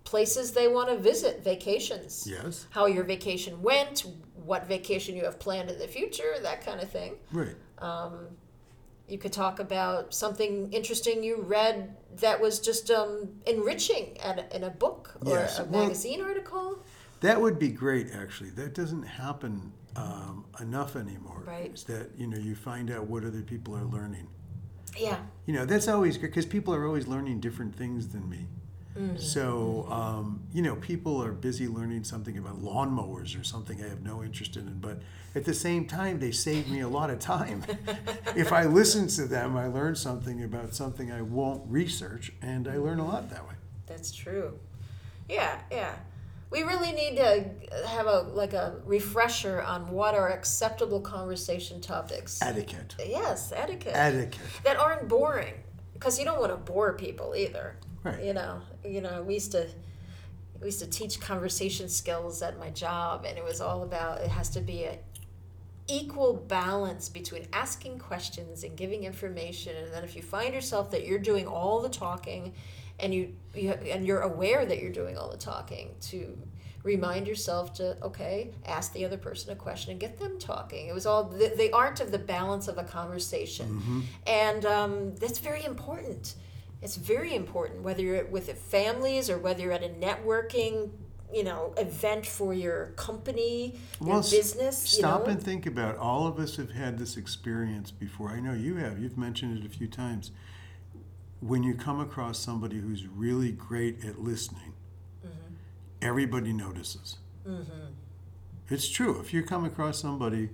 places 0.05 0.53
they 0.53 0.69
want 0.69 0.89
to 0.91 0.97
visit, 0.99 1.43
vacations. 1.43 2.27
Yes. 2.29 2.67
How 2.71 2.87
your 2.87 3.05
vacation 3.05 3.63
went, 3.63 4.05
what 4.35 4.67
vacation 4.67 5.17
you 5.17 5.25
have 5.25 5.39
planned 5.39 5.71
in 5.71 5.79
the 5.79 5.89
future, 5.89 6.35
that 6.43 6.65
kind 6.65 6.81
of 6.81 6.91
thing. 6.91 7.15
Right. 7.33 7.57
You 9.07 9.19
could 9.19 9.33
talk 9.33 9.61
about 9.61 10.15
something 10.15 10.73
interesting 10.73 11.23
you 11.23 11.43
read 11.43 11.95
that 12.21 12.41
was 12.41 12.59
just 12.59 12.91
um, 12.91 13.29
enriching 13.47 14.19
at 14.21 14.39
a, 14.39 14.57
in 14.57 14.65
a 14.65 14.71
book 14.71 15.15
or 15.25 15.33
Yes. 15.33 15.59
a 15.59 15.65
Well- 15.65 15.83
magazine 15.83 16.21
article. 16.23 16.83
That 17.21 17.41
would 17.41 17.59
be 17.59 17.69
great, 17.69 18.09
actually. 18.13 18.51
That 18.51 18.75
doesn't 18.75 19.03
happen 19.05 19.73
um, 19.97 20.45
enough 20.61 20.97
anymore. 20.97 21.43
Right. 21.47 21.73
Is 21.73 21.85
that 21.85 22.11
you 22.19 22.27
know 22.27 22.37
you 22.37 22.55
find 22.55 22.91
out 22.91 23.07
what 23.07 23.25
other 23.25 23.43
people 23.43 23.75
are 23.77 23.85
learning. 23.85 24.27
Yeah. 24.99 25.19
You 25.47 25.55
know 25.55 25.65
that's 25.65 25.89
always 25.89 26.17
good 26.19 26.29
because 26.31 26.47
people 26.47 26.75
are 26.75 26.85
always 26.87 27.07
learning 27.07 27.41
different 27.41 27.75
things 27.77 28.09
than 28.09 28.29
me. 28.29 28.47
Mm-hmm. 28.99 29.17
So 29.17 29.87
um, 29.91 30.43
you 30.53 30.63
know 30.63 30.77
people 30.77 31.23
are 31.23 31.33
busy 31.33 31.67
learning 31.67 32.05
something 32.05 32.39
about 32.39 32.63
lawnmowers 32.63 33.39
or 33.39 33.43
something 33.43 33.83
I 33.83 33.89
have 33.89 34.03
no 34.03 34.23
interest 34.23 34.57
in, 34.57 34.79
but 34.81 35.01
at 35.35 35.45
the 35.45 35.55
same 35.55 35.87
time 35.87 36.21
they 36.21 36.31
save 36.31 36.69
me 36.69 36.81
a 36.81 36.89
lot 36.89 37.11
of 37.11 37.19
time. 37.19 37.65
if 38.37 38.53
I 38.53 38.65
listen 38.67 39.09
to 39.09 39.27
them, 39.27 39.57
I 39.57 39.67
learn 39.67 39.97
something 39.97 40.45
about 40.45 40.75
something 40.75 41.11
I 41.11 41.23
won't 41.23 41.63
research, 41.69 42.33
and 42.41 42.69
I 42.69 42.77
learn 42.77 43.01
a 43.01 43.07
lot 43.07 43.31
that 43.31 43.47
way. 43.49 43.55
That's 43.87 44.13
true. 44.13 44.59
Yeah, 45.29 45.61
yeah. 45.71 45.95
We 46.51 46.63
really 46.63 46.93
need 46.93 47.17
to 47.17 47.45
have 47.89 48.07
a 48.07 48.21
like 48.33 48.53
a 48.53 48.77
refresher 48.85 49.61
on 49.61 49.91
what 49.91 50.15
are 50.15 50.31
acceptable 50.31 51.01
conversation 51.01 51.81
topics. 51.81 52.41
Etiquette. 52.41 52.95
Yes, 53.01 53.53
etiquette. 53.53 53.95
Etiquette. 53.97 54.41
that 54.63 54.77
aren't 54.77 55.09
boring 55.09 55.55
because 55.95 56.17
you 56.17 56.25
don't 56.25 56.39
want 56.39 56.53
to 56.53 56.57
bore 56.57 56.93
people 56.93 57.35
either. 57.37 57.77
Right. 58.05 58.23
You 58.23 58.35
know, 58.35 58.61
you 58.85 59.01
know, 59.01 59.23
we 59.23 59.35
used 59.35 59.53
to 59.53 59.67
we 60.61 60.67
used 60.69 60.81
to 60.81 60.87
teach 60.87 61.21
conversation 61.21 61.89
skills 61.89 62.41
at 62.43 62.59
my 62.59 62.71
job, 62.71 63.25
and 63.27 63.37
it 63.37 63.45
was 63.45 63.61
all 63.61 63.83
about 63.83 64.21
it 64.21 64.29
has 64.29 64.51
to 64.51 64.61
be 64.61 64.85
a 64.85 64.99
equal 65.87 66.35
balance 66.35 67.09
between 67.09 67.47
asking 67.53 67.99
questions 67.99 68.65
and 68.65 68.75
giving 68.77 69.05
information 69.05 69.77
and 69.77 69.93
then 69.93 70.03
if 70.03 70.17
you 70.17 70.23
find 70.23 70.55
yourself 70.55 70.91
that 70.91 71.07
you're 71.07 71.19
doing 71.19 71.47
all 71.47 71.83
the 71.83 71.91
talking 71.91 72.55
and 73.01 73.13
you, 73.13 73.35
you 73.55 73.71
and 73.71 74.07
you're 74.07 74.23
aware 74.23 74.65
that 74.65 74.81
you're 74.81 74.93
doing 74.93 75.19
all 75.19 75.31
the 75.31 75.37
talking 75.37 75.91
to 76.01 76.39
remind 76.85 77.27
yourself 77.27 77.75
to 77.75 78.03
okay 78.03 78.51
ask 78.65 78.95
the 78.95 79.05
other 79.05 79.19
person 79.19 79.53
a 79.53 79.57
question 79.57 79.91
and 79.91 80.01
get 80.01 80.19
them 80.19 80.39
talking. 80.39 80.87
It 80.87 80.95
was 80.95 81.05
all 81.07 81.25
the, 81.25 81.53
the 81.57 81.71
art 81.73 82.01
of 82.01 82.13
the 82.13 82.19
balance 82.19 82.69
of 82.69 82.79
a 82.79 82.85
conversation. 82.85 83.67
And 84.27 84.65
um, 84.65 85.15
that's 85.17 85.39
very 85.39 85.65
important 85.65 86.35
it's 86.85 86.97
very 86.97 87.35
important 87.35 87.83
whether 87.83 88.03
you're 88.03 88.25
with 88.27 88.53
families 88.59 89.29
or 89.31 89.39
whether 89.39 89.63
you're 89.63 89.73
at 89.73 89.83
a 89.83 89.89
networking 89.89 90.91
you 91.33 91.43
know 91.43 91.75
event 91.79 92.25
for 92.27 92.55
your 92.55 92.89
company 92.97 93.75
your 94.01 94.19
s- 94.19 94.31
business 94.31 94.93
you 94.93 94.99
Stop 94.99 95.25
know 95.25 95.33
and 95.33 95.43
think 95.43 95.67
about. 95.67 95.97
All 95.97 96.27
of 96.27 96.39
us 96.39 96.57
have 96.57 96.71
had 96.71 96.99
this 96.99 97.17
experience 97.17 97.91
before. 97.91 98.31
I 98.31 98.41
know 98.41 98.53
you 98.53 98.77
have. 98.77 98.99
You've 99.01 99.19
mentioned 99.19 99.59
it 99.59 99.67
a 99.67 99.69
few 99.69 99.89
times. 99.89 100.31
when 101.41 101.63
you 101.63 101.75
come 101.75 102.01
across 102.01 102.39
somebody 102.39 102.79
who's 102.79 103.07
really 103.07 103.53
great 103.53 104.03
at 104.05 104.19
listening, 104.21 104.73
mm-hmm. 105.25 105.55
everybody 106.01 106.53
notices. 106.53 107.19
Mm-hmm. 107.47 107.93
It's 108.71 108.89
true. 108.89 109.21
If 109.21 109.35
you 109.35 109.43
come 109.43 109.65
across 109.65 110.01
somebody 110.01 110.51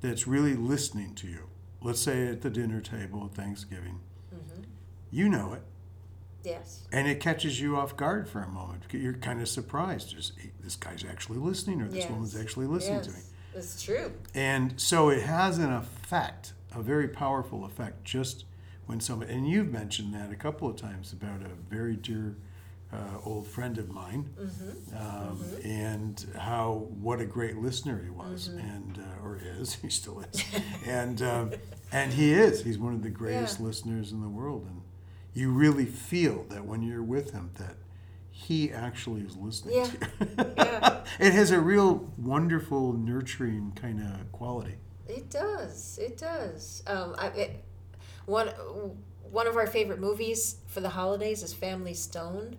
that's 0.00 0.28
really 0.28 0.54
listening 0.54 1.14
to 1.16 1.26
you, 1.26 1.48
let's 1.82 2.00
say 2.00 2.28
at 2.28 2.42
the 2.42 2.50
dinner 2.50 2.80
table 2.80 3.24
at 3.24 3.34
Thanksgiving, 3.34 3.98
mm-hmm. 4.32 4.62
you 5.10 5.28
know 5.28 5.54
it. 5.54 5.62
Yes. 6.44 6.86
And 6.92 7.06
it 7.08 7.20
catches 7.20 7.60
you 7.60 7.76
off 7.76 7.96
guard 7.96 8.28
for 8.28 8.40
a 8.40 8.48
moment. 8.48 8.82
You're 8.92 9.14
kind 9.14 9.40
of 9.40 9.48
surprised. 9.48 10.14
This 10.62 10.76
guy's 10.76 11.04
actually 11.04 11.38
listening, 11.38 11.82
or 11.82 11.88
this 11.88 12.04
Yes. 12.04 12.10
woman's 12.10 12.36
actually 12.36 12.66
listening 12.66 13.02
to 13.02 13.10
me. 13.10 13.16
Yes. 13.54 13.64
It's 13.74 13.82
true. 13.82 14.12
And 14.34 14.80
so 14.80 15.08
it 15.10 15.22
has 15.24 15.58
an 15.58 15.72
effect, 15.72 16.52
a 16.74 16.80
very 16.82 17.08
powerful 17.08 17.64
effect, 17.64 18.04
just 18.04 18.44
when 18.86 19.00
somebody, 19.00 19.32
and 19.34 19.48
you've 19.48 19.72
mentioned 19.72 20.14
that 20.14 20.30
a 20.30 20.36
couple 20.36 20.68
of 20.68 20.76
times 20.76 21.12
about 21.12 21.42
a 21.42 21.50
very 21.68 21.96
dear 21.96 22.36
uh, 22.90 23.18
old 23.24 23.46
friend 23.46 23.76
of 23.76 23.90
mine, 23.90 24.30
um, 24.98 25.38
and 25.62 26.24
how 26.38 26.86
what 27.00 27.20
a 27.20 27.26
great 27.26 27.56
listener 27.58 28.00
he 28.02 28.08
was, 28.10 28.48
and 28.48 28.98
uh, 28.98 29.22
or 29.24 29.38
is, 29.42 29.74
he 29.82 29.90
still 29.90 30.20
is, 30.20 30.42
and 30.86 31.20
um, 31.20 31.50
and 31.92 32.12
he 32.14 32.32
is. 32.32 32.62
He's 32.64 32.78
one 32.78 32.94
of 32.94 33.02
the 33.02 33.10
greatest 33.10 33.58
Yeah. 33.60 33.66
listeners 33.66 34.12
in 34.12 34.22
the 34.22 34.28
world, 34.28 34.64
and 34.66 34.80
you 35.34 35.50
really 35.50 35.86
feel 35.86 36.44
that 36.50 36.64
when 36.64 36.82
you're 36.82 37.02
with 37.02 37.32
him 37.32 37.50
that 37.58 37.76
he 38.30 38.72
actually 38.72 39.22
is 39.22 39.36
listening 39.36 39.74
Yeah. 39.76 39.84
to 39.86 40.08
you. 40.20 40.54
Yeah. 40.56 41.04
it 41.20 41.32
has 41.32 41.50
a 41.50 41.60
real 41.60 42.12
wonderful, 42.16 42.92
nurturing 42.92 43.72
kind 43.76 44.00
of 44.00 44.30
quality. 44.32 44.74
It 45.08 45.30
does. 45.30 45.98
It 46.00 46.18
does. 46.18 46.82
Um, 46.86 47.14
I, 47.18 47.28
it, 47.28 47.64
one 48.26 48.48
one 49.30 49.46
of 49.46 49.56
our 49.56 49.66
favorite 49.66 50.00
movies 50.00 50.56
for 50.66 50.80
the 50.80 50.88
holidays 50.90 51.42
is 51.42 51.52
Family 51.52 51.94
Stone, 51.94 52.56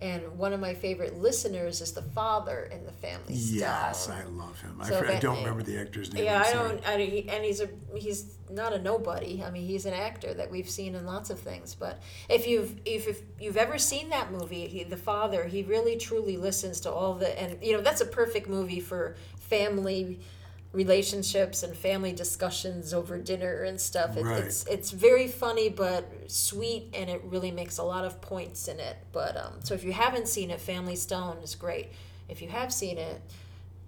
and 0.00 0.38
one 0.38 0.52
of 0.52 0.60
my 0.60 0.74
favorite 0.74 1.16
listeners 1.16 1.80
is 1.80 1.92
the 1.92 2.02
father 2.02 2.68
in 2.72 2.84
the 2.84 2.92
Family 2.92 3.34
Yes, 3.34 4.04
Stone. 4.04 4.16
I 4.16 4.24
love 4.26 4.60
him. 4.60 4.80
So 4.84 5.04
I, 5.04 5.16
I 5.16 5.18
don't 5.18 5.38
remember 5.38 5.62
the 5.64 5.78
actor's 5.78 6.12
name. 6.12 6.24
Yeah, 6.24 6.42
I 6.46 6.52
don't. 6.52 6.86
I, 6.86 6.92
and 7.28 7.44
he's 7.44 7.60
a 7.60 7.68
he's 7.96 8.36
not 8.48 8.72
a 8.72 8.78
nobody. 8.78 9.42
I 9.42 9.50
mean, 9.50 9.66
he's 9.66 9.86
an 9.86 9.94
actor 9.94 10.32
that 10.34 10.50
we've 10.50 10.70
seen 10.70 10.94
in 10.94 11.04
lots 11.04 11.30
of 11.30 11.40
things. 11.40 11.74
But 11.74 12.00
if 12.28 12.46
you've 12.46 12.76
if, 12.84 13.08
if 13.08 13.22
you've 13.40 13.56
ever 13.56 13.76
seen 13.76 14.10
that 14.10 14.30
movie, 14.30 14.68
he, 14.68 14.84
the 14.84 14.96
father, 14.96 15.44
he 15.44 15.64
really 15.64 15.96
truly 15.96 16.36
listens 16.36 16.80
to 16.82 16.92
all 16.92 17.14
the 17.14 17.38
and 17.40 17.58
you 17.62 17.72
know 17.72 17.80
that's 17.80 18.00
a 18.00 18.06
perfect 18.06 18.48
movie 18.48 18.80
for 18.80 19.16
family 19.40 20.20
relationships 20.72 21.62
and 21.62 21.74
family 21.74 22.12
discussions 22.12 22.92
over 22.92 23.18
dinner 23.18 23.62
and 23.62 23.80
stuff. 23.80 24.16
It, 24.16 24.24
Right. 24.24 24.44
It's 24.44 24.66
it's 24.66 24.90
very 24.90 25.26
funny 25.28 25.68
but 25.68 26.10
sweet, 26.26 26.88
and 26.94 27.08
it 27.08 27.22
really 27.24 27.50
makes 27.50 27.78
a 27.78 27.82
lot 27.82 28.04
of 28.04 28.20
points 28.20 28.68
in 28.68 28.78
it. 28.78 28.96
But 29.12 29.36
um, 29.36 29.54
so 29.64 29.74
if 29.74 29.82
you 29.84 29.92
haven't 29.92 30.28
seen 30.28 30.50
it, 30.50 30.60
Family 30.60 30.96
Stone 30.96 31.38
is 31.42 31.54
great. 31.54 31.88
If 32.28 32.42
you 32.42 32.48
have 32.48 32.72
seen 32.72 32.98
it. 32.98 33.22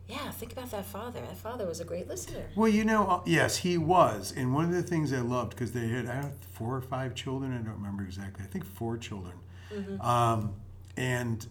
Yeah, 0.08 0.32
think 0.32 0.50
about 0.50 0.72
that 0.72 0.86
father. 0.86 1.20
That 1.20 1.36
father 1.36 1.66
was 1.66 1.78
a 1.78 1.84
great 1.84 2.08
listener. 2.08 2.42
Well, 2.56 2.68
you 2.68 2.84
know, 2.84 3.06
uh, 3.06 3.20
yes, 3.26 3.58
he 3.58 3.78
was. 3.78 4.34
And 4.36 4.52
one 4.52 4.64
of 4.64 4.72
the 4.72 4.82
things 4.82 5.12
I 5.12 5.20
loved, 5.20 5.50
because 5.50 5.70
they 5.70 5.86
had, 5.86 6.06
I 6.06 6.14
don't 6.14 6.22
know, 6.22 6.32
four 6.50 6.74
or 6.74 6.80
five 6.80 7.14
children, 7.14 7.52
I 7.52 7.58
don't 7.58 7.76
remember 7.76 8.02
exactly, 8.02 8.42
I 8.44 8.48
think 8.48 8.64
four 8.64 8.96
children. 8.98 9.34
Um, 10.00 10.54
and 10.96 11.46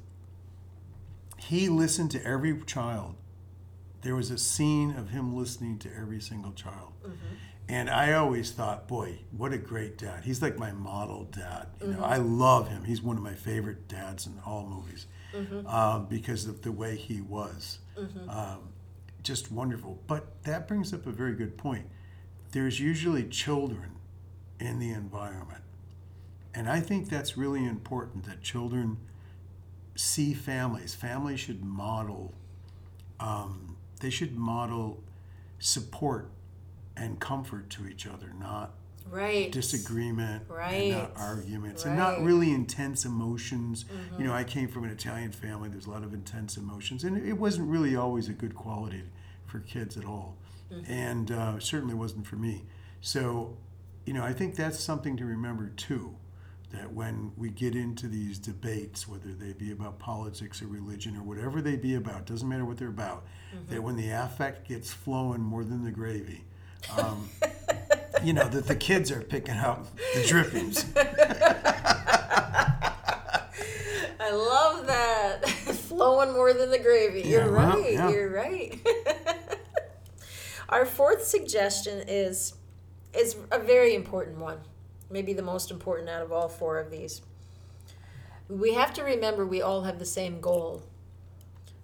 he 1.37 1.69
listened 1.69 2.11
to 2.11 2.25
every 2.25 2.61
child. 2.65 3.15
There 4.01 4.15
was 4.15 4.31
a 4.31 4.37
scene 4.37 4.91
of 4.91 5.09
him 5.09 5.35
listening 5.35 5.77
to 5.79 5.89
every 5.95 6.21
single 6.21 6.51
child. 6.53 6.93
And 7.67 7.89
I 7.89 8.13
always 8.13 8.51
thought, 8.51 8.87
boy, 8.87 9.19
what 9.31 9.53
a 9.53 9.57
great 9.57 9.97
dad. 9.97 10.23
He's 10.23 10.41
like 10.41 10.57
my 10.57 10.71
model 10.71 11.25
dad. 11.25 11.67
You 11.81 11.87
know, 11.93 12.03
I 12.03 12.17
love 12.17 12.67
him. 12.69 12.83
He's 12.85 13.01
one 13.01 13.15
of 13.17 13.21
my 13.23 13.35
favorite 13.35 13.87
dads 13.87 14.25
in 14.25 14.39
all 14.45 14.65
movies 14.65 15.05
um, 15.67 16.07
because 16.07 16.45
of 16.47 16.61
the 16.63 16.71
way 16.71 16.95
he 16.95 17.21
was. 17.21 17.79
Um, 18.29 18.69
just 19.21 19.51
wonderful. 19.51 19.99
But 20.07 20.41
that 20.43 20.67
brings 20.67 20.93
up 20.93 21.05
a 21.05 21.11
very 21.11 21.33
good 21.35 21.57
point. 21.57 21.85
There's 22.53 22.79
usually 22.79 23.25
children 23.25 23.91
in 24.59 24.79
the 24.79 24.89
environment. 24.91 25.61
And 26.55 26.67
I 26.67 26.79
think 26.79 27.09
that's 27.09 27.37
really 27.37 27.63
important 27.65 28.23
that 28.25 28.41
children 28.41 28.97
see 29.95 30.33
families. 30.33 30.95
Families 30.95 31.39
should 31.41 31.63
model, 31.63 32.33
um, 33.19 33.68
they 33.99 34.09
should 34.09 34.35
model 34.37 35.03
support 35.59 36.29
and 36.95 37.19
comfort 37.19 37.69
to 37.71 37.87
each 37.87 38.05
other, 38.07 38.33
not 38.39 38.73
Right. 39.09 39.51
disagreement 39.51 40.43
and 40.43 40.49
Right. 40.57 40.89
not 40.91 41.13
arguments 41.17 41.85
and 41.85 41.95
not 41.95 42.21
really 42.23 42.51
intense 42.51 43.05
emotions. 43.05 43.85
You 44.17 44.25
know, 44.25 44.33
I 44.33 44.43
came 44.43 44.67
from 44.67 44.83
an 44.83 44.91
Italian 44.91 45.31
family, 45.31 45.69
there's 45.69 45.87
a 45.87 45.89
lot 45.89 46.03
of 46.03 46.13
intense 46.13 46.57
emotions, 46.57 47.03
and 47.03 47.17
it 47.17 47.33
wasn't 47.33 47.69
really 47.69 47.95
always 47.95 48.27
a 48.29 48.33
good 48.33 48.53
quality 48.55 49.03
for 49.45 49.59
kids 49.59 49.97
at 49.97 50.05
all. 50.05 50.37
And 50.87 51.31
uh, 51.31 51.59
certainly 51.59 51.95
wasn't 51.95 52.27
for 52.27 52.35
me. 52.35 52.65
So, 53.01 53.57
you 54.05 54.13
know, 54.13 54.23
I 54.23 54.33
think 54.33 54.55
that's 54.55 54.79
something 54.79 55.17
to 55.17 55.25
remember 55.25 55.69
too. 55.69 56.15
That 56.71 56.93
when 56.93 57.31
we 57.35 57.49
get 57.49 57.75
into 57.75 58.07
these 58.07 58.37
debates, 58.37 59.07
whether 59.07 59.33
they 59.33 59.53
be 59.53 59.71
about 59.71 59.97
politics 59.97 60.61
or 60.61 60.67
religion 60.67 61.17
or 61.17 61.23
whatever 61.23 61.61
they 61.61 61.75
be 61.75 61.95
about, 61.95 62.25
doesn't 62.27 62.47
matter 62.47 62.63
what 62.63 62.77
they're 62.77 62.89
about, 62.89 63.25
that 63.69 63.81
when 63.81 63.95
the 63.95 64.11
affect 64.11 64.67
gets 64.67 64.93
flowing 64.93 65.41
more 65.41 65.63
than 65.63 65.83
the 65.83 65.89
gravy, 65.91 66.43
um, 66.95 67.27
you 68.23 68.33
know, 68.33 68.47
that 68.47 68.67
the 68.67 68.75
kids 68.75 69.11
are 69.11 69.21
picking 69.21 69.55
up 69.55 69.87
the 70.13 70.23
drippings. 70.27 70.85
I 74.19 74.31
love 74.31 74.85
that. 74.87 75.49
Flowing 75.89 76.33
more 76.33 76.53
than 76.53 76.69
the 76.69 76.79
gravy. 76.79 77.27
You're 77.27 77.51
well, 77.51 77.77
right. 77.77 77.93
yeah. 77.93 78.09
You're 78.09 78.29
right. 78.29 78.79
Our 80.69 80.85
fourth 80.85 81.23
suggestion 81.23 82.03
is 82.07 82.53
is 83.11 83.35
a 83.51 83.57
very 83.57 83.95
important 83.95 84.37
one. 84.37 84.59
Maybe 85.09 85.33
the 85.33 85.41
most 85.41 85.71
important 85.71 86.09
out 86.09 86.21
of 86.21 86.31
all 86.31 86.49
four 86.49 86.79
of 86.79 86.91
these. 86.91 87.21
We 88.47 88.73
have 88.73 88.93
to 88.95 89.03
remember 89.03 89.45
we 89.45 89.61
all 89.61 89.83
have 89.83 89.99
the 89.99 90.05
same 90.05 90.41
goal. 90.41 90.83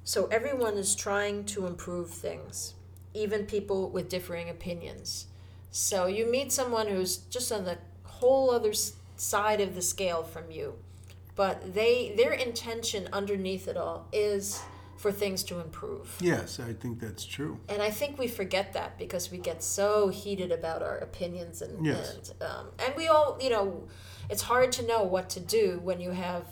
So 0.04 0.28
everyone 0.28 0.78
is 0.78 0.96
trying 0.96 1.46
to 1.46 1.66
improve 1.66 2.12
things, 2.12 2.76
even 3.14 3.46
people 3.46 3.90
with 3.90 4.10
differing 4.10 4.50
opinions. 4.50 5.28
So 5.72 6.06
you 6.06 6.30
meet 6.30 6.52
someone 6.52 6.88
who's 6.88 7.18
just 7.18 7.52
on 7.52 7.66
the 7.66 7.78
whole 8.04 8.52
other 8.52 8.74
side 9.18 9.62
of 9.62 9.76
the 9.76 9.82
scale 9.82 10.24
from 10.24 10.52
you, 10.52 10.76
but 11.36 11.74
they 11.74 12.14
their 12.16 12.34
intention 12.34 13.10
underneath 13.12 13.68
it 13.68 13.78
all 13.78 14.08
is 14.14 14.62
for 14.98 15.12
things 15.12 15.44
to 15.44 15.60
improve. 15.60 16.16
Yes, 16.22 16.60
I 16.60 16.74
think 16.74 17.00
that's 17.00 17.26
true. 17.26 17.60
And 17.70 17.82
I 17.82 17.90
think 17.92 18.18
we 18.18 18.28
forget 18.28 18.74
that 18.74 18.98
because 18.98 19.30
we 19.32 19.38
get 19.38 19.62
so 19.62 20.08
heated 20.08 20.52
about 20.52 20.82
our 20.82 20.98
opinions 20.98 21.62
and 21.62 21.86
Yes. 21.86 22.16
and, 22.16 22.44
um, 22.50 22.68
and 22.80 22.96
we 22.96 23.08
all 23.08 23.38
you 23.42 23.50
know 23.50 23.88
it's 24.30 24.42
hard 24.44 24.72
to 24.74 24.86
know 24.88 25.04
what 25.04 25.30
to 25.32 25.40
do 25.40 25.80
when 25.84 26.00
you 26.00 26.12
have 26.12 26.46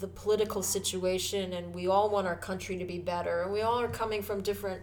the 0.00 0.06
political 0.08 0.62
situation 0.62 1.52
and 1.52 1.74
we 1.74 1.88
all 1.88 2.08
want 2.08 2.26
our 2.26 2.36
country 2.36 2.78
to 2.78 2.84
be 2.84 2.98
better 2.98 3.42
and 3.42 3.52
we 3.52 3.62
all 3.62 3.80
are 3.80 3.88
coming 3.88 4.22
from 4.22 4.40
different 4.42 4.80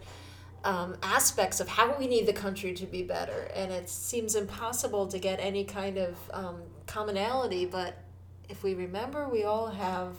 um, 0.65 0.95
aspects 1.01 1.59
of 1.59 1.67
how 1.69 1.95
we 1.97 2.05
need 2.07 2.25
the 2.25 2.33
country 2.33 2.73
to 2.73 2.85
be 2.85 3.01
better 3.03 3.49
and 3.55 3.71
it 3.71 3.87
seems 3.89 4.35
impossible 4.35 5.07
to 5.07 5.17
get 5.19 5.39
any 5.39 5.63
kind 5.63 5.97
of 5.97 6.17
um, 6.33 6.57
commonality 6.85 7.65
but 7.65 7.97
if 8.49 8.61
we 8.63 8.73
remember 8.73 9.29
we 9.29 9.43
all 9.45 9.67
have 9.67 10.17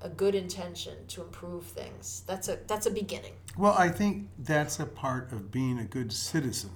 a 0.00 0.08
good 0.08 0.34
intention 0.34 0.94
to 1.08 1.22
improve 1.22 1.64
things. 1.64 2.22
That's 2.26 2.48
a 2.48 2.58
that's 2.66 2.86
a 2.86 2.90
beginning. 2.90 3.32
Well, 3.56 3.74
I 3.76 3.88
think 3.88 4.28
that's 4.38 4.78
a 4.78 4.86
part 4.86 5.32
of 5.32 5.50
being 5.50 5.78
a 5.78 5.84
good 5.84 6.12
citizen, 6.12 6.70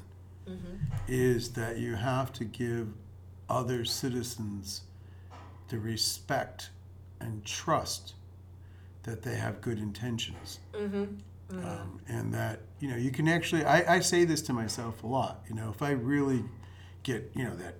mm-hmm. 0.48 0.76
is 1.08 1.50
that 1.52 1.78
you 1.78 1.94
have 1.94 2.32
to 2.34 2.44
give 2.44 2.88
other 3.48 3.84
citizens 3.84 4.82
the 5.68 5.78
respect 5.78 6.70
and 7.20 7.44
trust 7.44 8.14
that 9.04 9.22
they 9.22 9.34
have 9.34 9.60
good 9.60 9.78
intentions. 9.78 10.58
Mm-hmm. 10.72 11.04
Um, 11.50 11.60
mm-hmm. 11.60 11.96
and 12.08 12.32
that, 12.34 12.60
you 12.80 12.88
know, 12.88 12.96
you 12.96 13.10
can 13.10 13.28
actually, 13.28 13.64
I, 13.64 13.96
I 13.96 14.00
say 14.00 14.24
this 14.24 14.42
to 14.42 14.52
myself 14.52 15.02
a 15.02 15.06
lot, 15.06 15.44
you 15.48 15.54
know, 15.54 15.70
if 15.70 15.82
I 15.82 15.90
really 15.90 16.44
get, 17.02 17.30
you 17.34 17.44
know, 17.44 17.54
that 17.56 17.74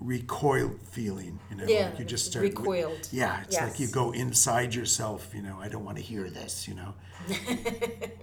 recoil 0.00 0.70
feeling, 0.90 1.38
you 1.50 1.56
know, 1.56 1.64
Yeah, 1.66 1.86
like 1.90 1.98
you 1.98 2.04
just 2.04 2.26
start. 2.26 2.44
recoiled. 2.44 3.08
Yeah, 3.10 3.42
it's 3.42 3.60
like 3.60 3.80
you 3.80 3.88
go 3.88 4.12
inside 4.12 4.74
yourself, 4.74 5.32
you 5.34 5.42
know, 5.42 5.58
I 5.60 5.68
don't 5.68 5.84
want 5.84 5.96
to 5.96 6.02
hear 6.02 6.30
this, 6.30 6.68
you 6.68 6.74
know. 6.74 6.94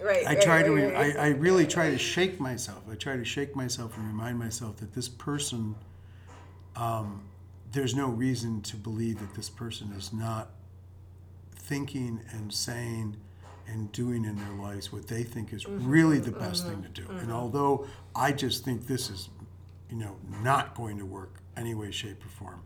right 0.02 0.26
I 0.26 0.34
right, 0.34 0.40
try 0.40 0.62
to, 0.62 0.70
re- 0.70 0.84
right. 0.92 1.16
I, 1.16 1.26
I 1.26 1.28
really 1.32 1.66
try 1.66 1.90
to 1.90 1.98
shake 1.98 2.40
myself. 2.40 2.82
I 2.90 2.94
try 2.94 3.16
to 3.16 3.24
shake 3.24 3.54
myself 3.54 3.96
and 3.96 4.06
remind 4.06 4.38
myself 4.38 4.76
that 4.78 4.94
this 4.94 5.08
person, 5.08 5.74
um, 6.76 7.22
there's 7.72 7.94
no 7.94 8.08
reason 8.08 8.62
to 8.62 8.76
believe 8.76 9.18
that 9.20 9.34
this 9.34 9.50
person 9.50 9.92
is 9.98 10.12
not 10.12 10.50
thinking 11.54 12.20
and 12.32 12.52
saying 12.52 13.16
and 13.68 13.90
doing 13.92 14.24
in 14.24 14.36
their 14.36 14.52
lives 14.62 14.92
what 14.92 15.08
they 15.08 15.24
think 15.24 15.52
is 15.52 15.64
Mm-hmm. 15.64 15.90
really 15.90 16.18
the 16.20 16.30
best 16.30 16.66
thing 16.66 16.82
to 16.82 16.88
do. 16.88 17.06
And 17.20 17.32
although 17.32 17.86
I 18.14 18.32
just 18.32 18.64
think 18.64 18.86
this 18.86 19.10
is, 19.10 19.28
you 19.90 19.96
know, 19.96 20.16
not 20.42 20.74
going 20.76 20.98
to 20.98 21.04
work 21.04 21.34
any 21.56 21.74
way, 21.74 21.90
shape, 21.90 22.24
or 22.24 22.28
form, 22.28 22.62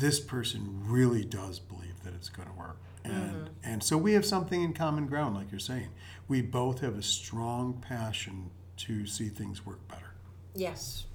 this 0.00 0.20
person 0.20 0.82
really 0.84 1.24
does 1.24 1.58
believe 1.58 2.02
that 2.04 2.14
it's 2.14 2.28
going 2.28 2.48
to 2.48 2.54
work. 2.54 2.78
Mm-hmm. 3.04 3.16
And, 3.16 3.50
and 3.64 3.82
so 3.82 3.96
we 3.96 4.12
have 4.12 4.24
something 4.24 4.62
in 4.62 4.72
common 4.72 5.06
ground, 5.06 5.34
like 5.34 5.50
you're 5.50 5.58
saying. 5.58 5.88
We 6.28 6.42
both 6.42 6.80
have 6.80 6.96
a 6.96 7.02
strong 7.02 7.74
passion 7.74 8.50
to 8.78 9.06
see 9.06 9.28
things 9.28 9.66
work 9.66 9.86
better. 9.88 10.14
Yes. 10.54 11.06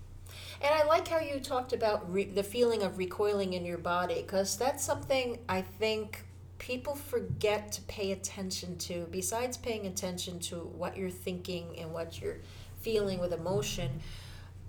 And 0.62 0.74
I 0.74 0.86
like 0.86 1.08
how 1.08 1.20
you 1.20 1.40
talked 1.40 1.74
about 1.74 2.12
re- 2.12 2.26
the 2.26 2.44
feeling 2.44 2.84
of 2.84 2.98
recoiling 2.98 3.54
in 3.54 3.66
your 3.66 3.78
body 3.78 4.22
because 4.22 4.58
that's 4.58 4.84
something 4.84 5.40
I 5.50 5.62
think 5.62 6.26
people 6.58 6.96
forget 6.96 7.72
to 7.74 7.82
pay 7.84 8.14
attention 8.14 8.78
to. 8.78 9.08
Besides 9.12 9.58
paying 9.58 9.86
attention 9.86 10.40
to 10.40 10.56
what 10.56 10.98
you're 10.98 11.10
thinking 11.10 11.78
and 11.78 11.92
what 11.92 12.22
you're 12.22 12.38
feeling 12.80 13.20
with 13.20 13.34
emotion, 13.34 14.00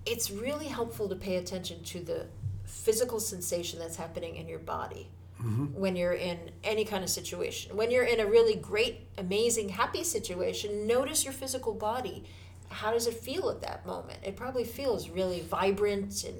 it's 0.05 0.31
really 0.31 0.67
helpful 0.67 1.09
to 1.09 1.15
pay 1.15 1.37
attention 1.37 1.83
to 1.83 1.99
the 1.99 2.27
physical 2.65 3.19
sensation 3.19 3.79
that's 3.79 3.95
happening 3.95 4.35
in 4.35 4.47
your 4.47 4.59
body 4.59 5.09
mm-hmm. 5.41 5.65
when 5.73 5.95
you're 5.95 6.13
in 6.13 6.51
any 6.63 6.85
kind 6.85 7.03
of 7.03 7.09
situation. 7.09 7.75
When 7.75 7.91
you're 7.91 8.03
in 8.05 8.19
a 8.19 8.25
really 8.25 8.55
great, 8.55 9.07
amazing, 9.17 9.69
happy 9.69 10.03
situation, 10.03 10.87
notice 10.87 11.23
your 11.23 11.33
physical 11.33 11.73
body. 11.73 12.23
How 12.69 12.91
does 12.91 13.07
it 13.07 13.15
feel 13.15 13.49
at 13.49 13.61
that 13.61 13.85
moment? 13.85 14.19
It 14.23 14.35
probably 14.35 14.63
feels 14.63 15.09
really 15.09 15.41
vibrant 15.41 16.23
and 16.23 16.37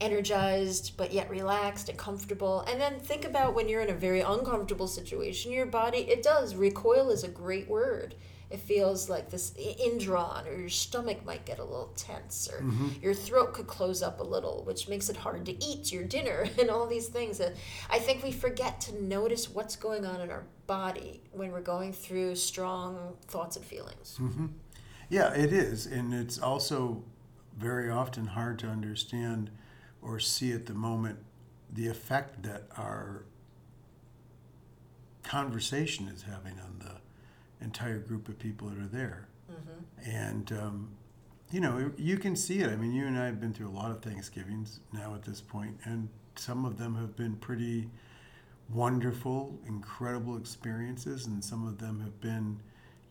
energized, 0.00 0.96
but 0.96 1.12
yet 1.12 1.30
relaxed 1.30 1.88
and 1.88 1.98
comfortable. 1.98 2.60
And 2.62 2.80
then 2.80 2.98
think 3.00 3.24
about 3.24 3.54
when 3.54 3.68
you're 3.68 3.82
in 3.82 3.90
a 3.90 3.94
very 3.94 4.20
uncomfortable 4.20 4.88
situation, 4.88 5.52
your 5.52 5.66
body, 5.66 5.98
it 5.98 6.22
does. 6.22 6.54
Recoil 6.54 7.10
is 7.10 7.22
a 7.22 7.28
great 7.28 7.68
word. 7.68 8.14
It 8.50 8.60
feels 8.60 9.08
like 9.08 9.30
this 9.30 9.52
indrawn, 9.54 10.46
or 10.48 10.56
your 10.56 10.68
stomach 10.68 11.24
might 11.24 11.44
get 11.44 11.58
a 11.60 11.64
little 11.64 11.92
tense, 11.96 12.48
or 12.52 12.62
mm-hmm. 12.62 12.88
your 13.00 13.14
throat 13.14 13.54
could 13.54 13.68
close 13.68 14.02
up 14.02 14.18
a 14.18 14.24
little, 14.24 14.64
which 14.64 14.88
makes 14.88 15.08
it 15.08 15.16
hard 15.16 15.46
to 15.46 15.64
eat 15.64 15.92
your 15.92 16.04
dinner, 16.04 16.46
and 16.58 16.68
all 16.70 16.86
these 16.86 17.08
things. 17.08 17.40
And 17.40 17.54
I 17.88 17.98
think 17.98 18.22
we 18.22 18.32
forget 18.32 18.80
to 18.82 19.02
notice 19.02 19.48
what's 19.48 19.76
going 19.76 20.04
on 20.04 20.20
in 20.20 20.30
our 20.30 20.44
body 20.66 21.20
when 21.32 21.52
we're 21.52 21.60
going 21.60 21.92
through 21.92 22.36
strong 22.36 23.16
thoughts 23.28 23.56
and 23.56 23.64
feelings. 23.64 24.18
Mm-hmm. 24.20 24.46
Yeah, 25.08 25.32
it 25.34 25.52
is. 25.52 25.86
And 25.86 26.14
it's 26.14 26.38
also 26.38 27.02
very 27.58 27.90
often 27.90 28.28
hard 28.28 28.58
to 28.60 28.66
understand 28.68 29.50
or 30.00 30.18
see 30.18 30.52
at 30.52 30.66
the 30.66 30.74
moment 30.74 31.18
the 31.72 31.88
effect 31.88 32.42
that 32.42 32.64
our 32.76 33.24
conversation 35.22 36.08
is 36.08 36.22
having 36.22 36.58
on 36.58 36.79
entire 37.60 37.98
group 37.98 38.28
of 38.28 38.38
people 38.38 38.68
that 38.68 38.78
are 38.78 38.86
there. 38.88 39.28
And, 40.06 40.52
um, 40.52 40.88
you 41.50 41.60
know, 41.60 41.92
you 41.96 42.16
can 42.16 42.36
see 42.36 42.60
it. 42.60 42.70
I 42.70 42.76
mean, 42.76 42.92
you 42.92 43.06
and 43.06 43.18
I 43.18 43.26
have 43.26 43.40
been 43.40 43.52
through 43.52 43.68
a 43.68 43.76
lot 43.76 43.90
of 43.90 44.02
Thanksgivings 44.02 44.80
now 44.92 45.14
at 45.14 45.22
this 45.22 45.40
point, 45.40 45.76
and 45.84 46.08
some 46.36 46.64
of 46.64 46.78
them 46.78 46.94
have 46.94 47.16
been 47.16 47.36
pretty 47.36 47.90
wonderful, 48.72 49.58
incredible 49.66 50.36
experiences, 50.36 51.26
and 51.26 51.44
some 51.44 51.66
of 51.66 51.78
them 51.78 52.00
have 52.00 52.20
been, 52.20 52.60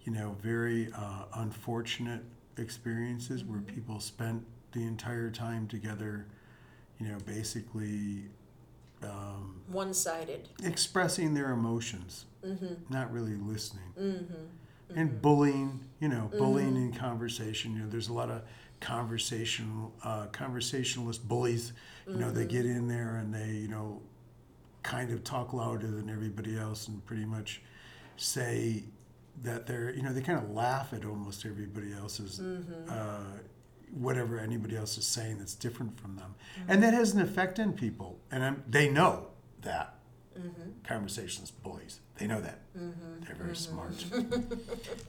you 0.03 0.13
know, 0.13 0.35
very 0.41 0.89
uh, 0.95 1.25
unfortunate 1.35 2.23
experiences 2.57 3.43
where 3.43 3.59
people 3.61 3.99
spent 3.99 4.43
the 4.71 4.83
entire 4.83 5.29
time 5.29 5.67
together, 5.67 6.25
you 6.99 7.07
know, 7.07 7.17
basically 7.25 8.23
um, 9.03 9.61
One 9.67 9.93
sided. 9.93 10.49
expressing 10.63 11.33
their 11.33 11.51
emotions, 11.51 12.25
Mm-hmm. 12.45 12.75
not 12.93 13.11
really 13.11 13.35
listening. 13.35 14.27
And 14.95 15.21
bullying, 15.21 15.81
you 15.99 16.07
know, 16.07 16.31
bullying 16.37 16.75
in 16.77 16.93
conversation. 16.93 17.73
You 17.75 17.83
know, 17.83 17.89
there's 17.89 18.07
a 18.07 18.13
lot 18.13 18.29
of 18.31 18.41
conversational, 18.79 19.93
uh, 20.03 20.25
conversationalist 20.27 21.27
bullies. 21.27 21.73
You 22.07 22.15
know, 22.15 22.31
they 22.31 22.45
get 22.45 22.65
in 22.65 22.87
there 22.87 23.17
and 23.17 23.31
they, 23.33 23.49
you 23.51 23.67
know, 23.67 24.01
kind 24.81 25.11
of 25.11 25.23
talk 25.23 25.53
louder 25.53 25.85
than 25.87 26.09
everybody 26.09 26.57
else 26.57 26.87
and 26.87 27.05
pretty 27.05 27.25
much 27.25 27.61
say 28.17 28.83
that 29.43 29.67
they're, 29.67 29.93
you 29.93 30.01
know, 30.01 30.11
they 30.11 30.21
kind 30.21 30.39
of 30.39 30.49
laugh 30.51 30.91
at 30.93 31.05
almost 31.05 31.45
everybody 31.45 31.93
else's, 31.93 32.39
uh, 32.89 33.23
whatever 33.93 34.39
anybody 34.39 34.75
else 34.75 34.97
is 34.97 35.05
saying 35.05 35.37
that's 35.39 35.55
different 35.55 35.99
from 35.99 36.15
them. 36.15 36.35
And 36.67 36.69
mm-hmm. 36.69 36.81
that 36.81 36.93
has 36.93 37.13
an 37.13 37.21
effect 37.21 37.59
on 37.59 37.73
people. 37.73 38.19
And 38.31 38.43
I'm, 38.43 38.63
they 38.67 38.89
know 38.89 39.27
that. 39.61 39.95
Mm-hmm. 40.37 40.69
Conversationalist 40.83 41.61
bullies. 41.63 41.99
They 42.17 42.27
know 42.27 42.39
that. 42.39 42.59
Mm-hmm. 42.77 43.25
They're 43.25 43.35
very 43.35 43.55
smart. 43.55 43.93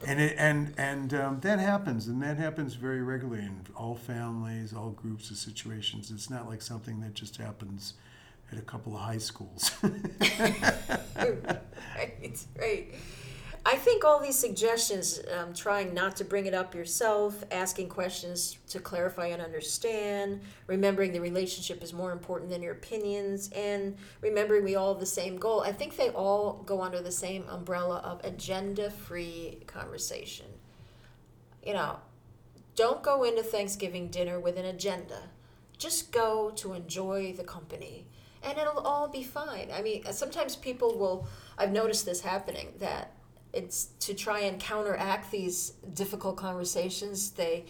and 0.07 0.21
it, 0.21 0.35
and 0.37 0.75
and 0.77 1.15
um, 1.15 1.41
that 1.41 1.61
happens, 1.61 2.09
and 2.09 2.21
that 2.23 2.37
happens 2.37 2.75
very 2.75 3.03
regularly 3.03 3.45
in 3.45 3.61
all 3.77 3.95
families, 3.95 4.73
all 4.73 4.91
groups 4.91 5.31
of 5.31 5.37
situations. 5.37 6.11
It's 6.11 6.31
not 6.31 6.49
like 6.49 6.63
something 6.63 7.01
that 7.01 7.15
just 7.15 7.37
happens 7.37 7.95
at 8.51 8.59
a 8.59 8.63
couple 8.63 8.95
of 8.95 9.03
high 9.03 9.19
schools. 9.19 9.71
right, 9.83 11.45
right. 12.59 12.95
I 13.65 13.77
think 13.77 14.05
all 14.05 14.19
these 14.19 14.39
suggestions, 14.39 15.21
um, 15.37 15.53
trying 15.53 15.93
not 15.93 16.17
to 16.17 16.25
bring 16.25 16.47
it 16.47 16.55
up 16.55 16.75
yourself, 16.75 17.45
asking 17.51 17.91
questions 17.91 18.57
to 18.69 18.81
clarify 18.81 19.27
and 19.27 19.43
understand, 19.43 20.41
remembering 20.67 21.13
the 21.13 21.21
relationship 21.21 21.83
is 21.83 21.93
more 21.93 22.13
important 22.13 22.51
than 22.51 22.63
your 22.63 22.73
opinions, 22.73 23.51
and 23.55 23.97
remembering 24.23 24.65
we 24.65 24.77
all 24.77 24.95
have 24.95 25.01
the 25.01 25.07
same 25.07 25.37
goal, 25.37 25.61
I 25.61 25.73
think 25.73 25.97
they 25.97 26.09
all 26.09 26.63
go 26.65 26.81
under 26.81 27.03
the 27.03 27.13
same 27.13 27.45
umbrella 27.49 27.99
of 27.99 28.25
agenda 28.25 28.91
free 28.91 29.63
conversation. 29.67 30.47
You 31.63 31.75
know, 31.75 31.99
don't 32.77 33.03
go 33.03 33.25
into 33.25 33.43
Thanksgiving 33.43 34.09
dinner 34.09 34.41
with 34.41 34.57
an 34.57 34.65
agenda. 34.65 35.25
Just 35.77 36.13
go 36.13 36.51
to 36.57 36.73
enjoy 36.73 37.35
the 37.35 37.45
company 37.45 38.07
and 38.43 38.57
it'll 38.57 38.79
all 38.79 39.07
be 39.07 39.23
fine. 39.23 39.69
I 39.71 39.83
mean, 39.83 40.05
sometimes 40.13 40.57
people 40.57 40.99
will, 40.99 41.27
I've 41.59 41.73
noticed 41.73 42.07
this 42.07 42.23
happening, 42.23 42.73
that 42.79 43.13
it's 43.53 43.87
to 44.01 44.15
try 44.15 44.41
and 44.41 44.61
counteract 44.61 45.31
these 45.31 45.75
difficult 45.95 46.37
conversations, 46.37 47.31
they 47.31 47.65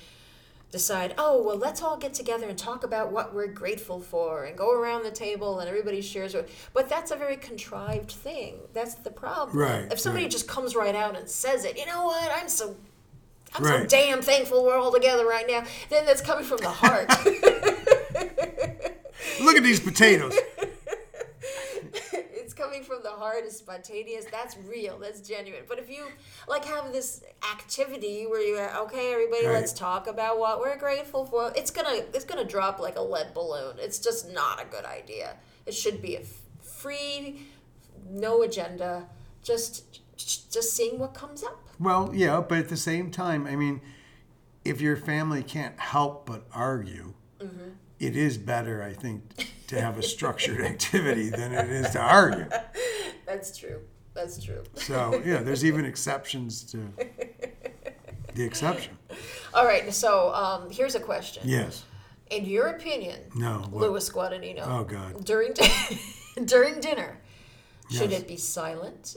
decide, 0.70 1.14
oh, 1.18 1.42
well, 1.42 1.56
let's 1.56 1.82
all 1.82 1.96
get 1.96 2.14
together 2.14 2.48
and 2.48 2.56
talk 2.56 2.84
about 2.84 3.10
what 3.10 3.34
we're 3.34 3.48
grateful 3.48 4.00
for 4.00 4.44
and 4.44 4.56
go 4.56 4.72
around 4.72 5.02
the 5.02 5.10
table 5.10 5.58
and 5.60 5.68
everybody 5.68 6.00
shares 6.00 6.32
what. 6.34 6.48
But 6.72 6.88
that's 6.88 7.10
a 7.10 7.16
very 7.16 7.36
contrived 7.36 8.12
thing. 8.12 8.60
That's 8.72 8.94
the 8.94 9.10
problem. 9.10 9.58
Right, 9.58 9.90
If 9.90 9.98
somebody 9.98 10.26
right. 10.26 10.30
just 10.30 10.46
comes 10.46 10.76
right 10.76 10.94
out 10.94 11.16
and 11.16 11.28
says 11.28 11.64
it, 11.64 11.76
you 11.76 11.86
know 11.86 12.04
what, 12.04 12.30
I'm 12.32 12.48
so. 12.48 12.76
I'm 13.52 13.64
so 13.64 13.84
damn 13.84 14.22
thankful 14.22 14.64
we're 14.64 14.78
all 14.78 14.92
together 14.92 15.26
right 15.26 15.44
now. 15.48 15.64
Then 15.88 16.06
that's 16.06 16.20
coming 16.20 16.44
from 16.44 16.58
the 16.58 16.68
heart. 16.68 17.08
Look 19.42 19.56
at 19.56 19.64
these 19.64 19.80
potatoes. 19.80 20.38
it's 22.12 22.54
coming 22.54 22.84
from 22.84 23.02
the 23.02 23.09
heart 23.20 23.44
is 23.44 23.56
spontaneous 23.56 24.24
that's 24.36 24.56
real 24.66 24.98
that's 24.98 25.20
genuine. 25.20 25.64
But 25.68 25.78
if 25.78 25.88
you 25.88 26.04
like 26.48 26.64
have 26.64 26.92
this 26.92 27.22
activity 27.54 28.26
where 28.26 28.40
you 28.40 28.58
okay 28.84 29.12
everybody 29.12 29.46
Right. 29.46 29.54
let's 29.60 29.72
talk 29.72 30.06
about 30.06 30.38
what 30.38 30.60
we're 30.60 30.78
grateful 30.78 31.24
for 31.26 31.52
it's 31.54 31.70
gonna 31.70 31.96
it's 32.16 32.24
gonna 32.24 32.44
drop 32.56 32.80
like 32.80 32.96
a 32.96 33.02
lead 33.02 33.34
balloon. 33.34 33.76
It's 33.78 33.98
just 33.98 34.32
not 34.32 34.62
a 34.62 34.66
good 34.66 34.84
idea. 34.84 35.36
It 35.66 35.74
should 35.74 36.00
be 36.00 36.16
a 36.16 36.20
f- 36.20 36.40
free 36.62 37.46
no 38.10 38.42
agenda 38.42 39.06
just 39.42 40.00
just 40.16 40.72
seeing 40.72 40.98
what 40.98 41.14
comes 41.14 41.42
up. 41.42 41.58
Well, 41.78 42.10
yeah, 42.14 42.40
but 42.46 42.58
at 42.58 42.68
the 42.68 42.76
same 42.76 43.10
time, 43.10 43.46
I 43.46 43.56
mean, 43.56 43.80
if 44.64 44.80
your 44.80 44.96
family 44.96 45.42
can't 45.42 45.78
help 45.80 46.26
but 46.26 46.44
argue, 46.52 47.14
mm-hmm. 47.40 47.70
it 47.98 48.16
is 48.16 48.36
better, 48.36 48.82
I 48.82 48.92
think, 48.92 49.22
to 49.70 49.80
have 49.80 49.98
a 49.98 50.02
structured 50.02 50.60
activity 50.72 51.30
than 51.30 51.52
it 51.52 51.68
is 51.70 51.90
to 51.90 52.00
argue. 52.00 52.46
that's 53.26 53.56
true 53.56 53.80
that's 54.14 54.42
true 54.42 54.62
So, 54.74 55.22
yeah, 55.24 55.40
there's 55.42 55.64
even 55.64 55.84
exceptions 55.84 56.64
to 56.72 56.78
the 58.34 58.42
exception. 58.44 58.96
all 59.54 59.64
right 59.64 59.92
so 59.94 60.34
um, 60.34 60.70
here's 60.70 60.94
a 60.96 61.00
question 61.00 61.42
Yes. 61.46 61.84
in 62.30 62.44
your 62.44 62.66
opinion 62.68 63.20
No. 63.34 63.64
What? 63.70 63.82
louis 63.90 64.10
guadagnino 64.10 64.62
Oh, 64.66 64.84
God. 64.84 65.24
during 65.24 65.52
during 66.44 66.80
dinner 66.80 67.18
should 67.90 68.10
Yes. 68.10 68.20
it 68.22 68.28
be 68.28 68.36
silent 68.36 69.16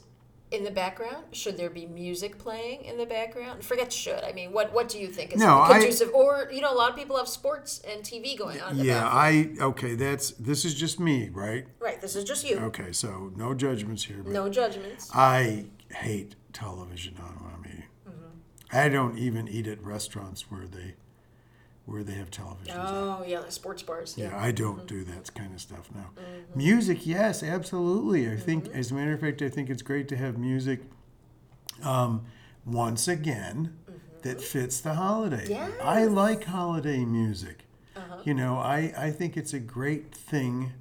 in 0.54 0.64
the 0.64 0.72
background 0.72 1.26
should 1.32 1.58
there 1.58 1.70
be 1.70 1.86
music 1.88 2.38
playing 2.38 2.84
in 2.86 2.98
the 2.98 3.06
background 3.06 3.64
forget 3.66 3.92
should 3.92 4.24
i 4.24 4.32
mean 4.32 4.52
what 4.54 4.72
what 4.74 4.88
do 4.88 5.00
you 5.00 5.08
think 5.08 5.34
is 5.34 5.40
No, 5.40 5.60
I- 5.60 5.74
conducive 5.74 6.12
or 6.14 6.50
you 6.52 6.62
know 6.62 6.72
a 6.72 6.78
lot 6.78 6.92
of 6.92 6.96
people 6.96 7.18
have 7.18 7.28
sports 7.28 7.82
and 7.90 8.04
tv 8.04 8.38
going 8.38 8.62
on 8.62 8.78
Yeah. 8.78 9.08
I, 9.08 9.50
okay, 9.60 9.96
that's, 9.96 10.32
this 10.32 10.66
is 10.66 10.74
just 10.74 11.00
me, 11.00 11.30
right? 11.30 11.66
right 11.80 12.00
this 12.00 12.16
is 12.16 12.24
just 12.24 12.48
you 12.48 12.58
Okay, 12.60 12.92
so 12.92 13.32
no 13.36 13.54
judgments 13.54 14.04
here. 14.04 14.22
But 14.24 14.32
no 14.34 14.50
judgments 14.50 15.10
I 15.14 15.66
hate 15.90 16.36
television 16.54 17.16
on 17.20 17.34
when 17.44 17.54
I'm 17.56 17.66
eating. 17.66 17.84
Mm-hmm. 18.08 18.78
I 18.78 18.90
don't 18.90 19.18
even 19.18 19.48
eat 19.48 19.68
at 19.68 19.82
restaurants 19.84 20.52
where 20.52 20.68
they 20.68 20.96
where 21.86 22.04
they 22.04 22.14
have 22.14 22.32
televisions. 22.32 22.80
on. 22.80 23.22
oh 23.22 23.24
yeah 23.28 23.42
the 23.42 23.52
sports 23.52 23.84
bars 23.84 24.16
Yeah, 24.18 24.30
yeah, 24.30 24.42
I 24.42 24.52
don't 24.52 24.88
do 24.88 25.04
that 25.04 25.34
kind 25.34 25.54
of 25.54 25.62
stuff 25.62 25.90
now. 25.94 26.12
Music, 26.56 27.06
yes, 27.06 27.44
absolutely. 27.44 28.30
I 28.30 28.38
think, 28.38 28.70
as 28.74 28.92
a 28.92 28.94
matter 28.94 29.14
of 29.14 29.20
fact, 29.20 29.42
I 29.42 29.50
think 29.50 29.70
it's 29.70 29.82
great 29.82 30.08
to 30.10 30.18
have 30.18 30.38
music. 30.38 30.82
Um, 31.82 32.26
once 32.66 33.08
again, 33.08 33.78
that 34.22 34.40
fits 34.40 34.80
the 34.80 34.94
holiday. 34.94 35.72
I 35.82 36.06
like 36.06 36.46
holiday 36.46 37.04
music. 37.04 37.66
Uh-huh. 37.96 38.18
You 38.24 38.34
know, 38.34 38.58
I 38.58 38.94
I 38.98 39.12
think 39.12 39.36
it's 39.36 39.54
a 39.54 39.60
great 39.60 40.14
thing 40.14 40.72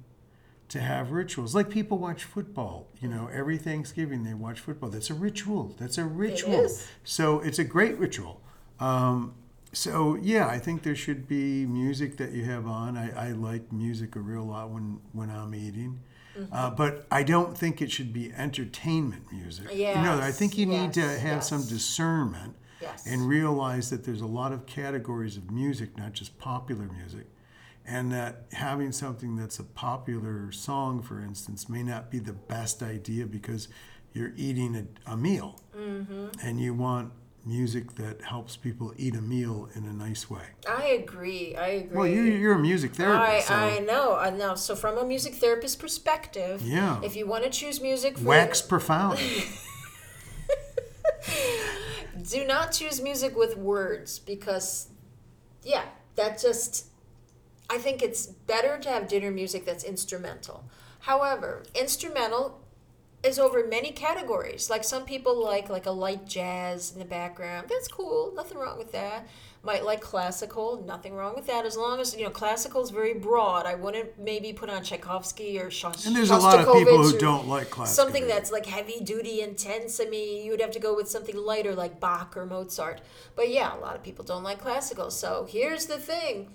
to 0.69 0.79
have 0.79 1.11
rituals. 1.11 1.53
Like 1.53 1.69
people 1.69 1.97
watch 1.99 2.23
football, 2.23 2.87
you 2.99 3.07
know, 3.07 3.29
every 3.31 3.57
Thanksgiving 3.57 4.23
they 4.23 4.33
watch 4.33 4.59
football. 4.59 4.89
That's 4.89 5.09
a 5.09 5.13
ritual. 5.13 5.75
That's 5.79 5.97
a 5.97 6.05
ritual. 6.05 6.61
is. 6.61 6.87
So 7.03 7.41
it's 7.41 7.59
a 7.59 7.63
great 7.63 7.97
ritual. 7.99 8.41
Um, 8.79 9.35
so 9.73 10.15
yeah, 10.21 10.47
I 10.47 10.59
think 10.59 10.83
there 10.83 10.95
should 10.95 11.27
be 11.27 11.65
music 11.65 12.17
that 12.17 12.31
you 12.31 12.45
have 12.45 12.67
on. 12.67 12.97
I, 12.97 13.29
I 13.29 13.31
like 13.31 13.71
music 13.71 14.15
a 14.15 14.19
real 14.19 14.43
lot 14.45 14.69
when 14.69 14.99
when 15.11 15.29
I'm 15.29 15.53
eating. 15.53 15.99
Uh, 16.51 16.71
but 16.71 17.05
I 17.11 17.21
don't 17.21 17.55
think 17.55 17.79
it 17.79 17.91
should 17.91 18.11
be 18.11 18.33
entertainment 18.33 19.31
music. 19.31 19.71
you 19.71 20.01
know, 20.01 20.19
I 20.19 20.31
think 20.31 20.57
you 20.57 20.65
need 20.65 20.91
to 20.93 21.01
yes, 21.01 21.21
have 21.21 21.43
some 21.43 21.63
discernment 21.67 22.55
Yes. 22.81 23.05
and 23.07 23.27
realize 23.29 23.89
that 23.91 24.03
there's 24.03 24.19
a 24.21 24.25
lot 24.27 24.51
of 24.51 24.65
categories 24.65 25.37
of 25.37 25.51
music, 25.51 25.97
not 25.97 26.11
just 26.13 26.37
popular 26.37 26.85
music. 26.85 27.27
And 27.85 28.11
that 28.11 28.45
having 28.51 28.91
something 28.91 29.35
that's 29.35 29.59
a 29.59 29.63
popular 29.63 30.51
song, 30.51 31.01
for 31.01 31.21
instance, 31.21 31.69
may 31.69 31.83
not 31.83 32.09
be 32.11 32.19
the 32.19 32.33
best 32.33 32.81
idea 32.83 33.25
because 33.25 33.67
you're 34.13 34.33
eating 34.35 34.75
a, 34.75 35.13
a 35.13 35.17
meal. 35.17 35.61
Mm-hmm. 35.77 36.27
And 36.41 36.59
you 36.59 36.73
want 36.73 37.11
music 37.45 37.95
that 37.95 38.21
helps 38.21 38.55
people 38.55 38.93
eat 38.97 39.15
a 39.15 39.21
meal 39.21 39.69
in 39.75 39.85
a 39.85 39.93
nice 39.93 40.29
way. 40.29 40.43
I 40.69 40.83
agree. 40.85 41.55
I 41.55 41.67
agree. 41.67 41.97
Well, 41.97 42.07
you, 42.07 42.21
you're 42.23 42.53
a 42.53 42.59
music 42.59 42.91
I, 42.91 42.95
therapist. 42.95 43.47
so 43.47 43.53
I 43.53 43.79
know, 43.79 44.15
I 44.15 44.29
know. 44.29 44.55
So, 44.55 44.75
from 44.75 44.97
a 44.97 45.03
music 45.05 45.35
therapist 45.35 45.79
perspective, 45.79 46.61
Yeah. 46.61 47.01
if 47.03 47.15
you 47.15 47.27
want 47.27 47.43
to 47.43 47.49
choose 47.49 47.81
music 47.81 48.17
for 48.17 48.25
wax 48.25 48.61
profound. 48.61 49.19
do 52.29 52.45
not 52.45 52.71
choose 52.71 53.01
music 53.01 53.35
with 53.35 53.57
words 53.57 54.19
because 54.19 54.87
yeah 55.63 55.83
that 56.15 56.39
just 56.39 56.85
i 57.69 57.77
think 57.77 58.01
it's 58.01 58.27
better 58.27 58.77
to 58.77 58.89
have 58.89 59.07
dinner 59.07 59.31
music 59.31 59.65
that's 59.65 59.83
instrumental 59.83 60.63
however 60.99 61.63
instrumental 61.75 62.61
is 63.23 63.39
over 63.39 63.65
many 63.65 63.91
categories. 63.91 64.69
Like 64.69 64.83
some 64.83 65.05
people 65.05 65.41
like 65.41 65.69
like 65.69 65.85
a 65.85 65.91
light 65.91 66.25
jazz 66.27 66.91
in 66.93 66.99
the 66.99 67.05
background. 67.05 67.67
That's 67.69 67.87
cool. 67.87 68.33
Nothing 68.35 68.57
wrong 68.57 68.77
with 68.77 68.91
that. 68.91 69.27
Might 69.65 69.85
like 69.85 70.01
classical. 70.01 70.83
Nothing 70.85 71.13
wrong 71.15 71.35
with 71.35 71.47
that. 71.47 71.65
As 71.65 71.77
long 71.77 72.01
as 72.01 72.13
you 72.17 72.25
know 72.25 72.29
classical 72.29 72.83
is 72.83 72.89
very 72.89 73.13
broad. 73.13 73.65
I 73.65 73.75
wouldn't 73.75 74.19
maybe 74.19 74.51
put 74.51 74.69
on 74.69 74.83
tchaikovsky 74.83 75.57
or 75.57 75.69
Shost- 75.69 76.05
And 76.05 76.13
there's 76.13 76.31
a 76.31 76.35
lot 76.37 76.59
of 76.59 76.65
people 76.73 76.97
Shostakovich 76.97 77.11
who 77.13 77.17
don't 77.17 77.47
like 77.47 77.69
classical. 77.69 78.03
something 78.05 78.27
that's 78.27 78.51
like 78.51 78.65
heavy 78.65 78.99
duty 78.99 79.41
intense. 79.41 80.01
I 80.01 80.05
mean 80.05 80.43
you 80.43 80.51
would 80.51 80.59
have 80.61 80.71
to 80.71 80.79
go 80.79 80.93
with 80.93 81.07
something 81.09 81.37
lighter 81.37 81.73
like 81.73 82.01
bach 82.01 82.35
or 82.35 82.45
mozart. 82.45 82.99
But 83.37 83.49
yeah 83.49 83.73
a 83.73 83.79
lot 83.79 83.95
of 83.95 84.03
people 84.03 84.25
don't 84.25 84.43
like 84.43 84.59
classical. 84.59 85.09
So 85.11 85.47
here's 85.49 85.85
the 85.85 85.97
thing 85.97 86.49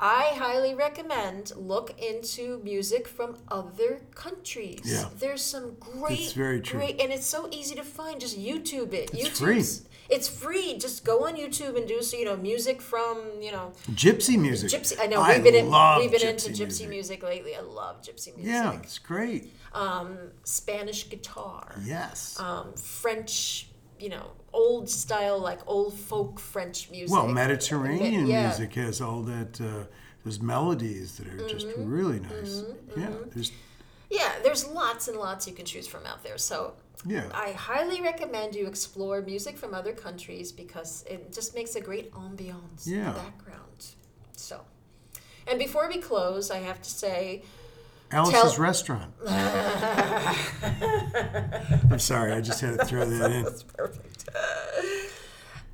i 0.00 0.32
highly 0.36 0.74
recommend 0.74 1.52
look 1.56 1.94
into 2.00 2.60
music 2.62 3.08
from 3.08 3.36
other 3.48 4.00
countries 4.14 4.80
Yeah. 4.84 5.04
there's 5.18 5.42
some 5.42 5.76
great 5.80 6.20
It's 6.20 6.32
very 6.32 6.60
true. 6.60 6.78
great 6.78 7.00
and 7.00 7.12
it's 7.12 7.26
so 7.26 7.48
easy 7.50 7.74
to 7.74 7.82
find 7.84 8.20
just 8.20 8.38
youtube 8.38 8.92
it 8.92 9.10
It's 9.12 9.40
YouTube's- 9.40 9.82
it's 10.10 10.26
free 10.28 10.78
just 10.78 11.04
go 11.04 11.26
on 11.26 11.34
youtube 11.36 11.76
and 11.76 11.86
do 11.86 12.00
so 12.02 12.16
you 12.16 12.24
know 12.24 12.36
music 12.36 12.80
from 12.80 13.18
you 13.40 13.52
know 13.52 13.72
Gypsy 13.92 14.38
music. 14.38 14.70
gypsy 14.70 14.96
i 15.02 15.06
know 15.06 15.20
I 15.20 15.34
we've 15.34 15.44
been 15.44 15.54
in, 15.54 15.66
we've 15.98 16.10
been 16.10 16.20
gypsy 16.20 16.30
into 16.30 16.48
gypsy 16.50 16.88
music. 16.88 16.88
music 16.88 17.22
lately 17.22 17.54
i 17.56 17.60
love 17.60 18.00
gypsy 18.02 18.34
music 18.36 18.44
Yeah, 18.54 18.72
it's 18.80 18.98
great. 18.98 19.52
um, 19.74 20.16
spanish 20.44 21.08
guitar 21.10 21.74
Yes. 21.84 22.38
um, 22.40 22.72
French, 22.74 23.67
you 24.00 24.08
know, 24.08 24.30
old 24.52 24.88
style, 24.88 25.38
like 25.38 25.60
old 25.66 25.94
folk 25.94 26.38
French 26.40 26.90
music. 26.90 27.12
Well, 27.14 27.28
Mediterranean 27.28 28.26
Yeah. 28.26 28.48
music 28.48 28.74
has 28.74 29.00
all 29.00 29.22
that, 29.22 29.60
uh, 29.60 29.84
those 30.24 30.40
melodies 30.40 31.16
that 31.16 31.26
are 31.28 31.48
just 31.48 31.66
Mm-hmm. 31.68 31.90
really 31.90 32.20
nice. 32.20 32.62
Yeah, 32.96 33.10
there's, 33.34 33.52
Yeah, 34.10 34.32
there's 34.42 34.66
lots 34.66 35.06
and 35.08 35.18
lots 35.18 35.46
you 35.46 35.52
can 35.54 35.66
choose 35.66 35.86
from 35.86 36.06
out 36.06 36.22
there. 36.22 36.38
So 36.38 36.74
yeah. 37.04 37.28
I 37.34 37.52
highly 37.52 38.00
recommend 38.00 38.54
you 38.54 38.66
explore 38.66 39.20
music 39.20 39.56
from 39.58 39.74
other 39.74 39.92
countries 39.92 40.50
because 40.50 41.04
it 41.08 41.32
just 41.32 41.54
makes 41.54 41.74
a 41.76 41.80
great 41.80 42.10
ambiance 42.12 42.86
in 42.86 42.94
Yeah. 42.94 43.12
the 43.12 43.20
background. 43.20 43.86
So, 44.34 44.62
and 45.46 45.58
before 45.58 45.88
we 45.88 45.98
close, 45.98 46.50
I 46.50 46.58
have 46.58 46.80
to 46.82 46.90
say, 46.90 47.42
Alice's 48.10 48.54
tell- 48.54 48.62
Restaurant. 48.62 49.12
I'm 51.90 51.98
sorry, 51.98 52.32
I 52.32 52.40
just 52.40 52.60
had 52.60 52.78
to 52.78 52.84
throw 52.84 53.04
that 53.04 53.30
in. 53.32 53.44
That's 53.44 53.62
perfect. 53.62 54.28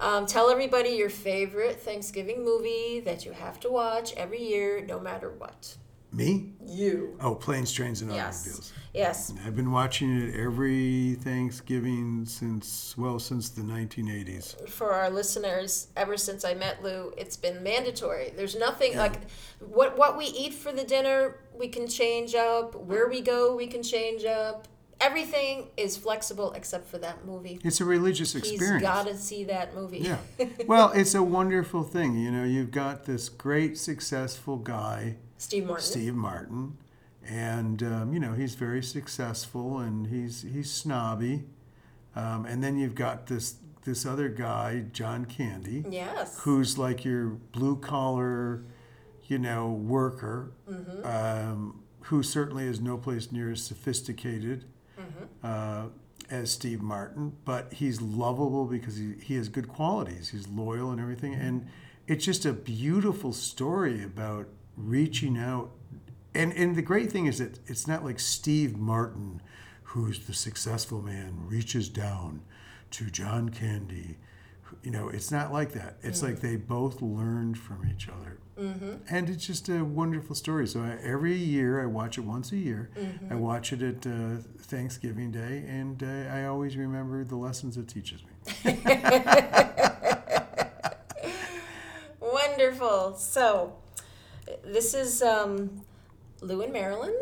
Um, 0.01 0.27
tell 0.27 0.51
everybody 0.51 0.91
your 0.91 1.09
favorite 1.11 1.81
Thanksgiving 1.81 2.45
movie 2.45 3.01
that 3.01 3.25
you 3.25 3.33
have 3.33 3.61
to 3.61 3.71
watch 3.71 4.13
every 4.15 4.43
year, 4.43 4.85
no 4.87 4.99
matter 5.01 5.31
what. 5.31 5.77
Me? 6.15 6.53
You. 6.67 7.17
Oh, 7.21 7.35
Planes, 7.35 7.73
Trains, 7.73 8.01
and 8.03 8.13
Yes. 8.13 8.43
Automobiles. 8.47 8.73
Yes. 8.95 9.33
I've 9.45 9.57
been 9.57 9.73
watching 9.73 10.17
it 10.29 10.39
every 10.39 11.15
Thanksgiving 11.21 12.25
since, 12.27 12.95
well, 12.97 13.19
since 13.19 13.49
the 13.49 13.63
1980s. 13.63 14.69
For 14.69 14.93
our 14.93 15.11
listeners, 15.11 15.89
ever 15.97 16.17
since 16.17 16.45
I 16.45 16.55
met 16.55 16.83
Lou, 16.83 17.13
it's 17.17 17.37
been 17.37 17.63
mandatory. 17.63 18.33
There's 18.37 18.57
nothing 18.57 18.97
like 18.97 19.15
what 19.59 19.99
what 19.99 20.17
we 20.17 20.27
eat 20.27 20.55
for 20.55 20.71
the 20.73 20.85
dinner, 20.85 21.41
we 21.59 21.69
can 21.69 21.89
change 21.89 22.35
up. 22.35 22.75
Where 22.77 23.09
we 23.09 23.21
go, 23.21 23.57
we 23.57 23.67
can 23.67 23.83
change 23.83 24.25
up. 24.25 24.69
Everything 25.01 25.71
is 25.77 25.97
flexible 25.97 26.53
except 26.53 26.89
for 26.89 26.99
that 26.99 27.27
movie. 27.27 27.59
It's 27.65 27.81
a 27.81 27.85
religious 27.85 28.33
He's 28.33 28.53
experience. 28.53 28.83
got 28.83 29.07
to 29.09 29.17
see 29.17 29.43
that 29.45 29.75
movie. 29.75 29.99
Yeah. 29.99 30.19
Well, 30.69 30.93
it's 30.93 31.15
a 31.17 31.23
wonderful 31.23 31.83
thing. 31.83 32.17
You 32.17 32.31
know, 32.31 32.45
you've 32.45 32.71
got 32.71 33.05
this 33.05 33.29
great, 33.29 33.77
successful 33.77 34.57
guy, 34.57 35.17
Steve 35.39 35.67
Martin. 35.67 35.85
Steve 35.85 36.15
Martin, 36.15 36.79
and 37.27 37.83
um, 37.83 38.13
you 38.13 38.21
know 38.21 38.33
he's 38.33 38.55
very 38.55 38.83
successful 38.83 39.79
and 39.79 40.07
he's 40.09 40.43
he's 40.43 40.71
snobby, 40.71 41.45
um, 42.17 42.47
and 42.47 42.63
then 42.63 42.77
you've 42.79 42.95
got 42.95 43.27
this 43.27 43.57
this 43.85 44.07
other 44.07 44.29
guy, 44.29 44.85
John 44.93 45.27
Candy, 45.27 45.85
Yes. 45.91 46.39
who's 46.41 46.79
like 46.79 47.05
your 47.05 47.27
blue 47.27 47.77
collar, 47.77 48.65
you 49.25 49.39
know, 49.39 49.69
worker, 49.73 50.53
um, 51.05 51.83
who 52.05 52.23
certainly 52.23 52.65
is 52.67 52.81
no 52.81 52.97
place 52.97 53.31
near 53.31 53.53
as 53.53 53.63
sophisticated 53.63 54.65
uh, 55.43 55.89
as 56.31 56.51
Steve 56.51 56.81
Martin, 56.81 57.35
but 57.45 57.75
he's 57.75 58.01
lovable 58.01 58.65
because 58.65 58.97
he, 58.97 59.13
he 59.23 59.35
has 59.35 59.51
good 59.51 59.69
qualities. 59.69 60.31
He's 60.31 60.49
loyal 60.49 60.91
and 60.91 60.99
everything. 60.99 61.35
And 61.35 61.67
it's 62.07 62.25
just 62.25 62.47
a 62.47 62.55
beautiful 62.55 63.35
story 63.35 64.03
about 64.03 64.49
reaching 64.77 65.39
out. 65.39 65.71
And, 66.35 66.53
and 66.53 66.75
the 66.75 66.83
great 66.83 67.13
thing 67.13 67.27
is 67.27 67.39
that 67.39 67.59
it's 67.67 67.87
not 67.87 68.05
like 68.05 68.19
Steve 68.19 68.77
Martin, 68.77 69.41
who's 69.85 70.27
the 70.27 70.35
successful 70.35 71.01
man, 71.01 71.35
reaches 71.47 71.89
down 71.89 72.43
to 72.93 73.11
John 73.11 73.51
Candy. 73.51 74.17
You 74.83 74.91
know, 74.91 75.09
it's 75.09 75.31
not 75.31 75.53
like 75.53 75.73
that. 75.73 75.97
It's 76.03 76.23
like 76.23 76.41
they 76.41 76.57
both 76.57 77.01
learned 77.01 77.59
from 77.59 77.89
each 77.89 78.09
other. 78.09 78.39
And 79.09 79.31
it's 79.31 79.47
just 79.47 79.69
a 79.69 79.85
wonderful 79.85 80.35
story. 80.35 80.67
So 80.67 80.81
I, 80.81 80.97
every 81.03 81.35
year 81.37 81.83
I 81.83 81.87
watch 81.87 82.19
it 82.19 82.23
once 82.23 82.53
a 82.53 82.57
year. 82.57 82.91
I 83.31 83.35
watch 83.35 83.73
it 83.73 83.83
at 83.83 84.07
uh, 84.07 84.37
Thanksgiving 84.61 85.31
Day, 85.33 85.65
and 85.69 86.03
uh, 86.03 86.07
I 86.33 86.47
always 86.47 86.77
remember 86.77 87.25
the 87.25 87.37
lessons 87.37 87.77
it 87.77 87.89
teaches 87.89 88.23
me. 88.25 88.75
Wonderful. 92.21 93.17
So, 93.17 93.75
this 94.65 94.95
is 94.95 95.23
um, 95.23 95.83
Lou 96.41 96.63
and 96.63 96.73
Marilyn 96.73 97.15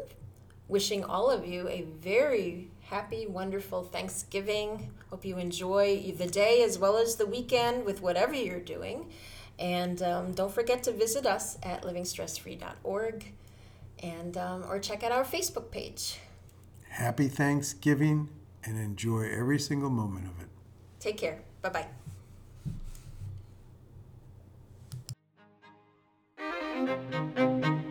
wishing 0.68 1.04
all 1.04 1.30
of 1.30 1.46
you 1.46 1.68
a 1.68 1.82
very 2.00 2.70
happy, 2.80 3.26
wonderful 3.26 3.82
Thanksgiving. 3.82 4.90
Hope 5.10 5.24
you 5.24 5.36
enjoy 5.38 6.14
the 6.16 6.26
day 6.26 6.62
as 6.62 6.78
well 6.78 6.96
as 6.96 7.16
the 7.16 7.26
weekend 7.26 7.84
with 7.84 8.00
whatever 8.00 8.34
you're 8.34 8.60
doing. 8.60 9.10
And 9.58 10.02
um, 10.02 10.32
don't 10.32 10.52
forget 10.52 10.82
to 10.84 10.92
visit 10.92 11.26
us 11.26 11.58
at 11.62 11.82
livingstressfree.org 11.82 13.32
and 14.02 14.36
um, 14.36 14.64
or 14.66 14.78
check 14.78 15.02
out 15.04 15.12
our 15.12 15.24
Facebook 15.24 15.70
page. 15.70 16.18
Happy 16.88 17.28
Thanksgiving 17.28 18.28
and 18.64 18.78
enjoy 18.78 19.28
every 19.30 19.58
single 19.58 19.90
moment 19.90 20.26
of 20.26 20.40
it. 20.40 20.48
Take 20.98 21.18
care. 21.18 21.40
Bye 21.60 21.68
bye. 21.68 22.01
thank 26.72 26.88
you 27.66 27.81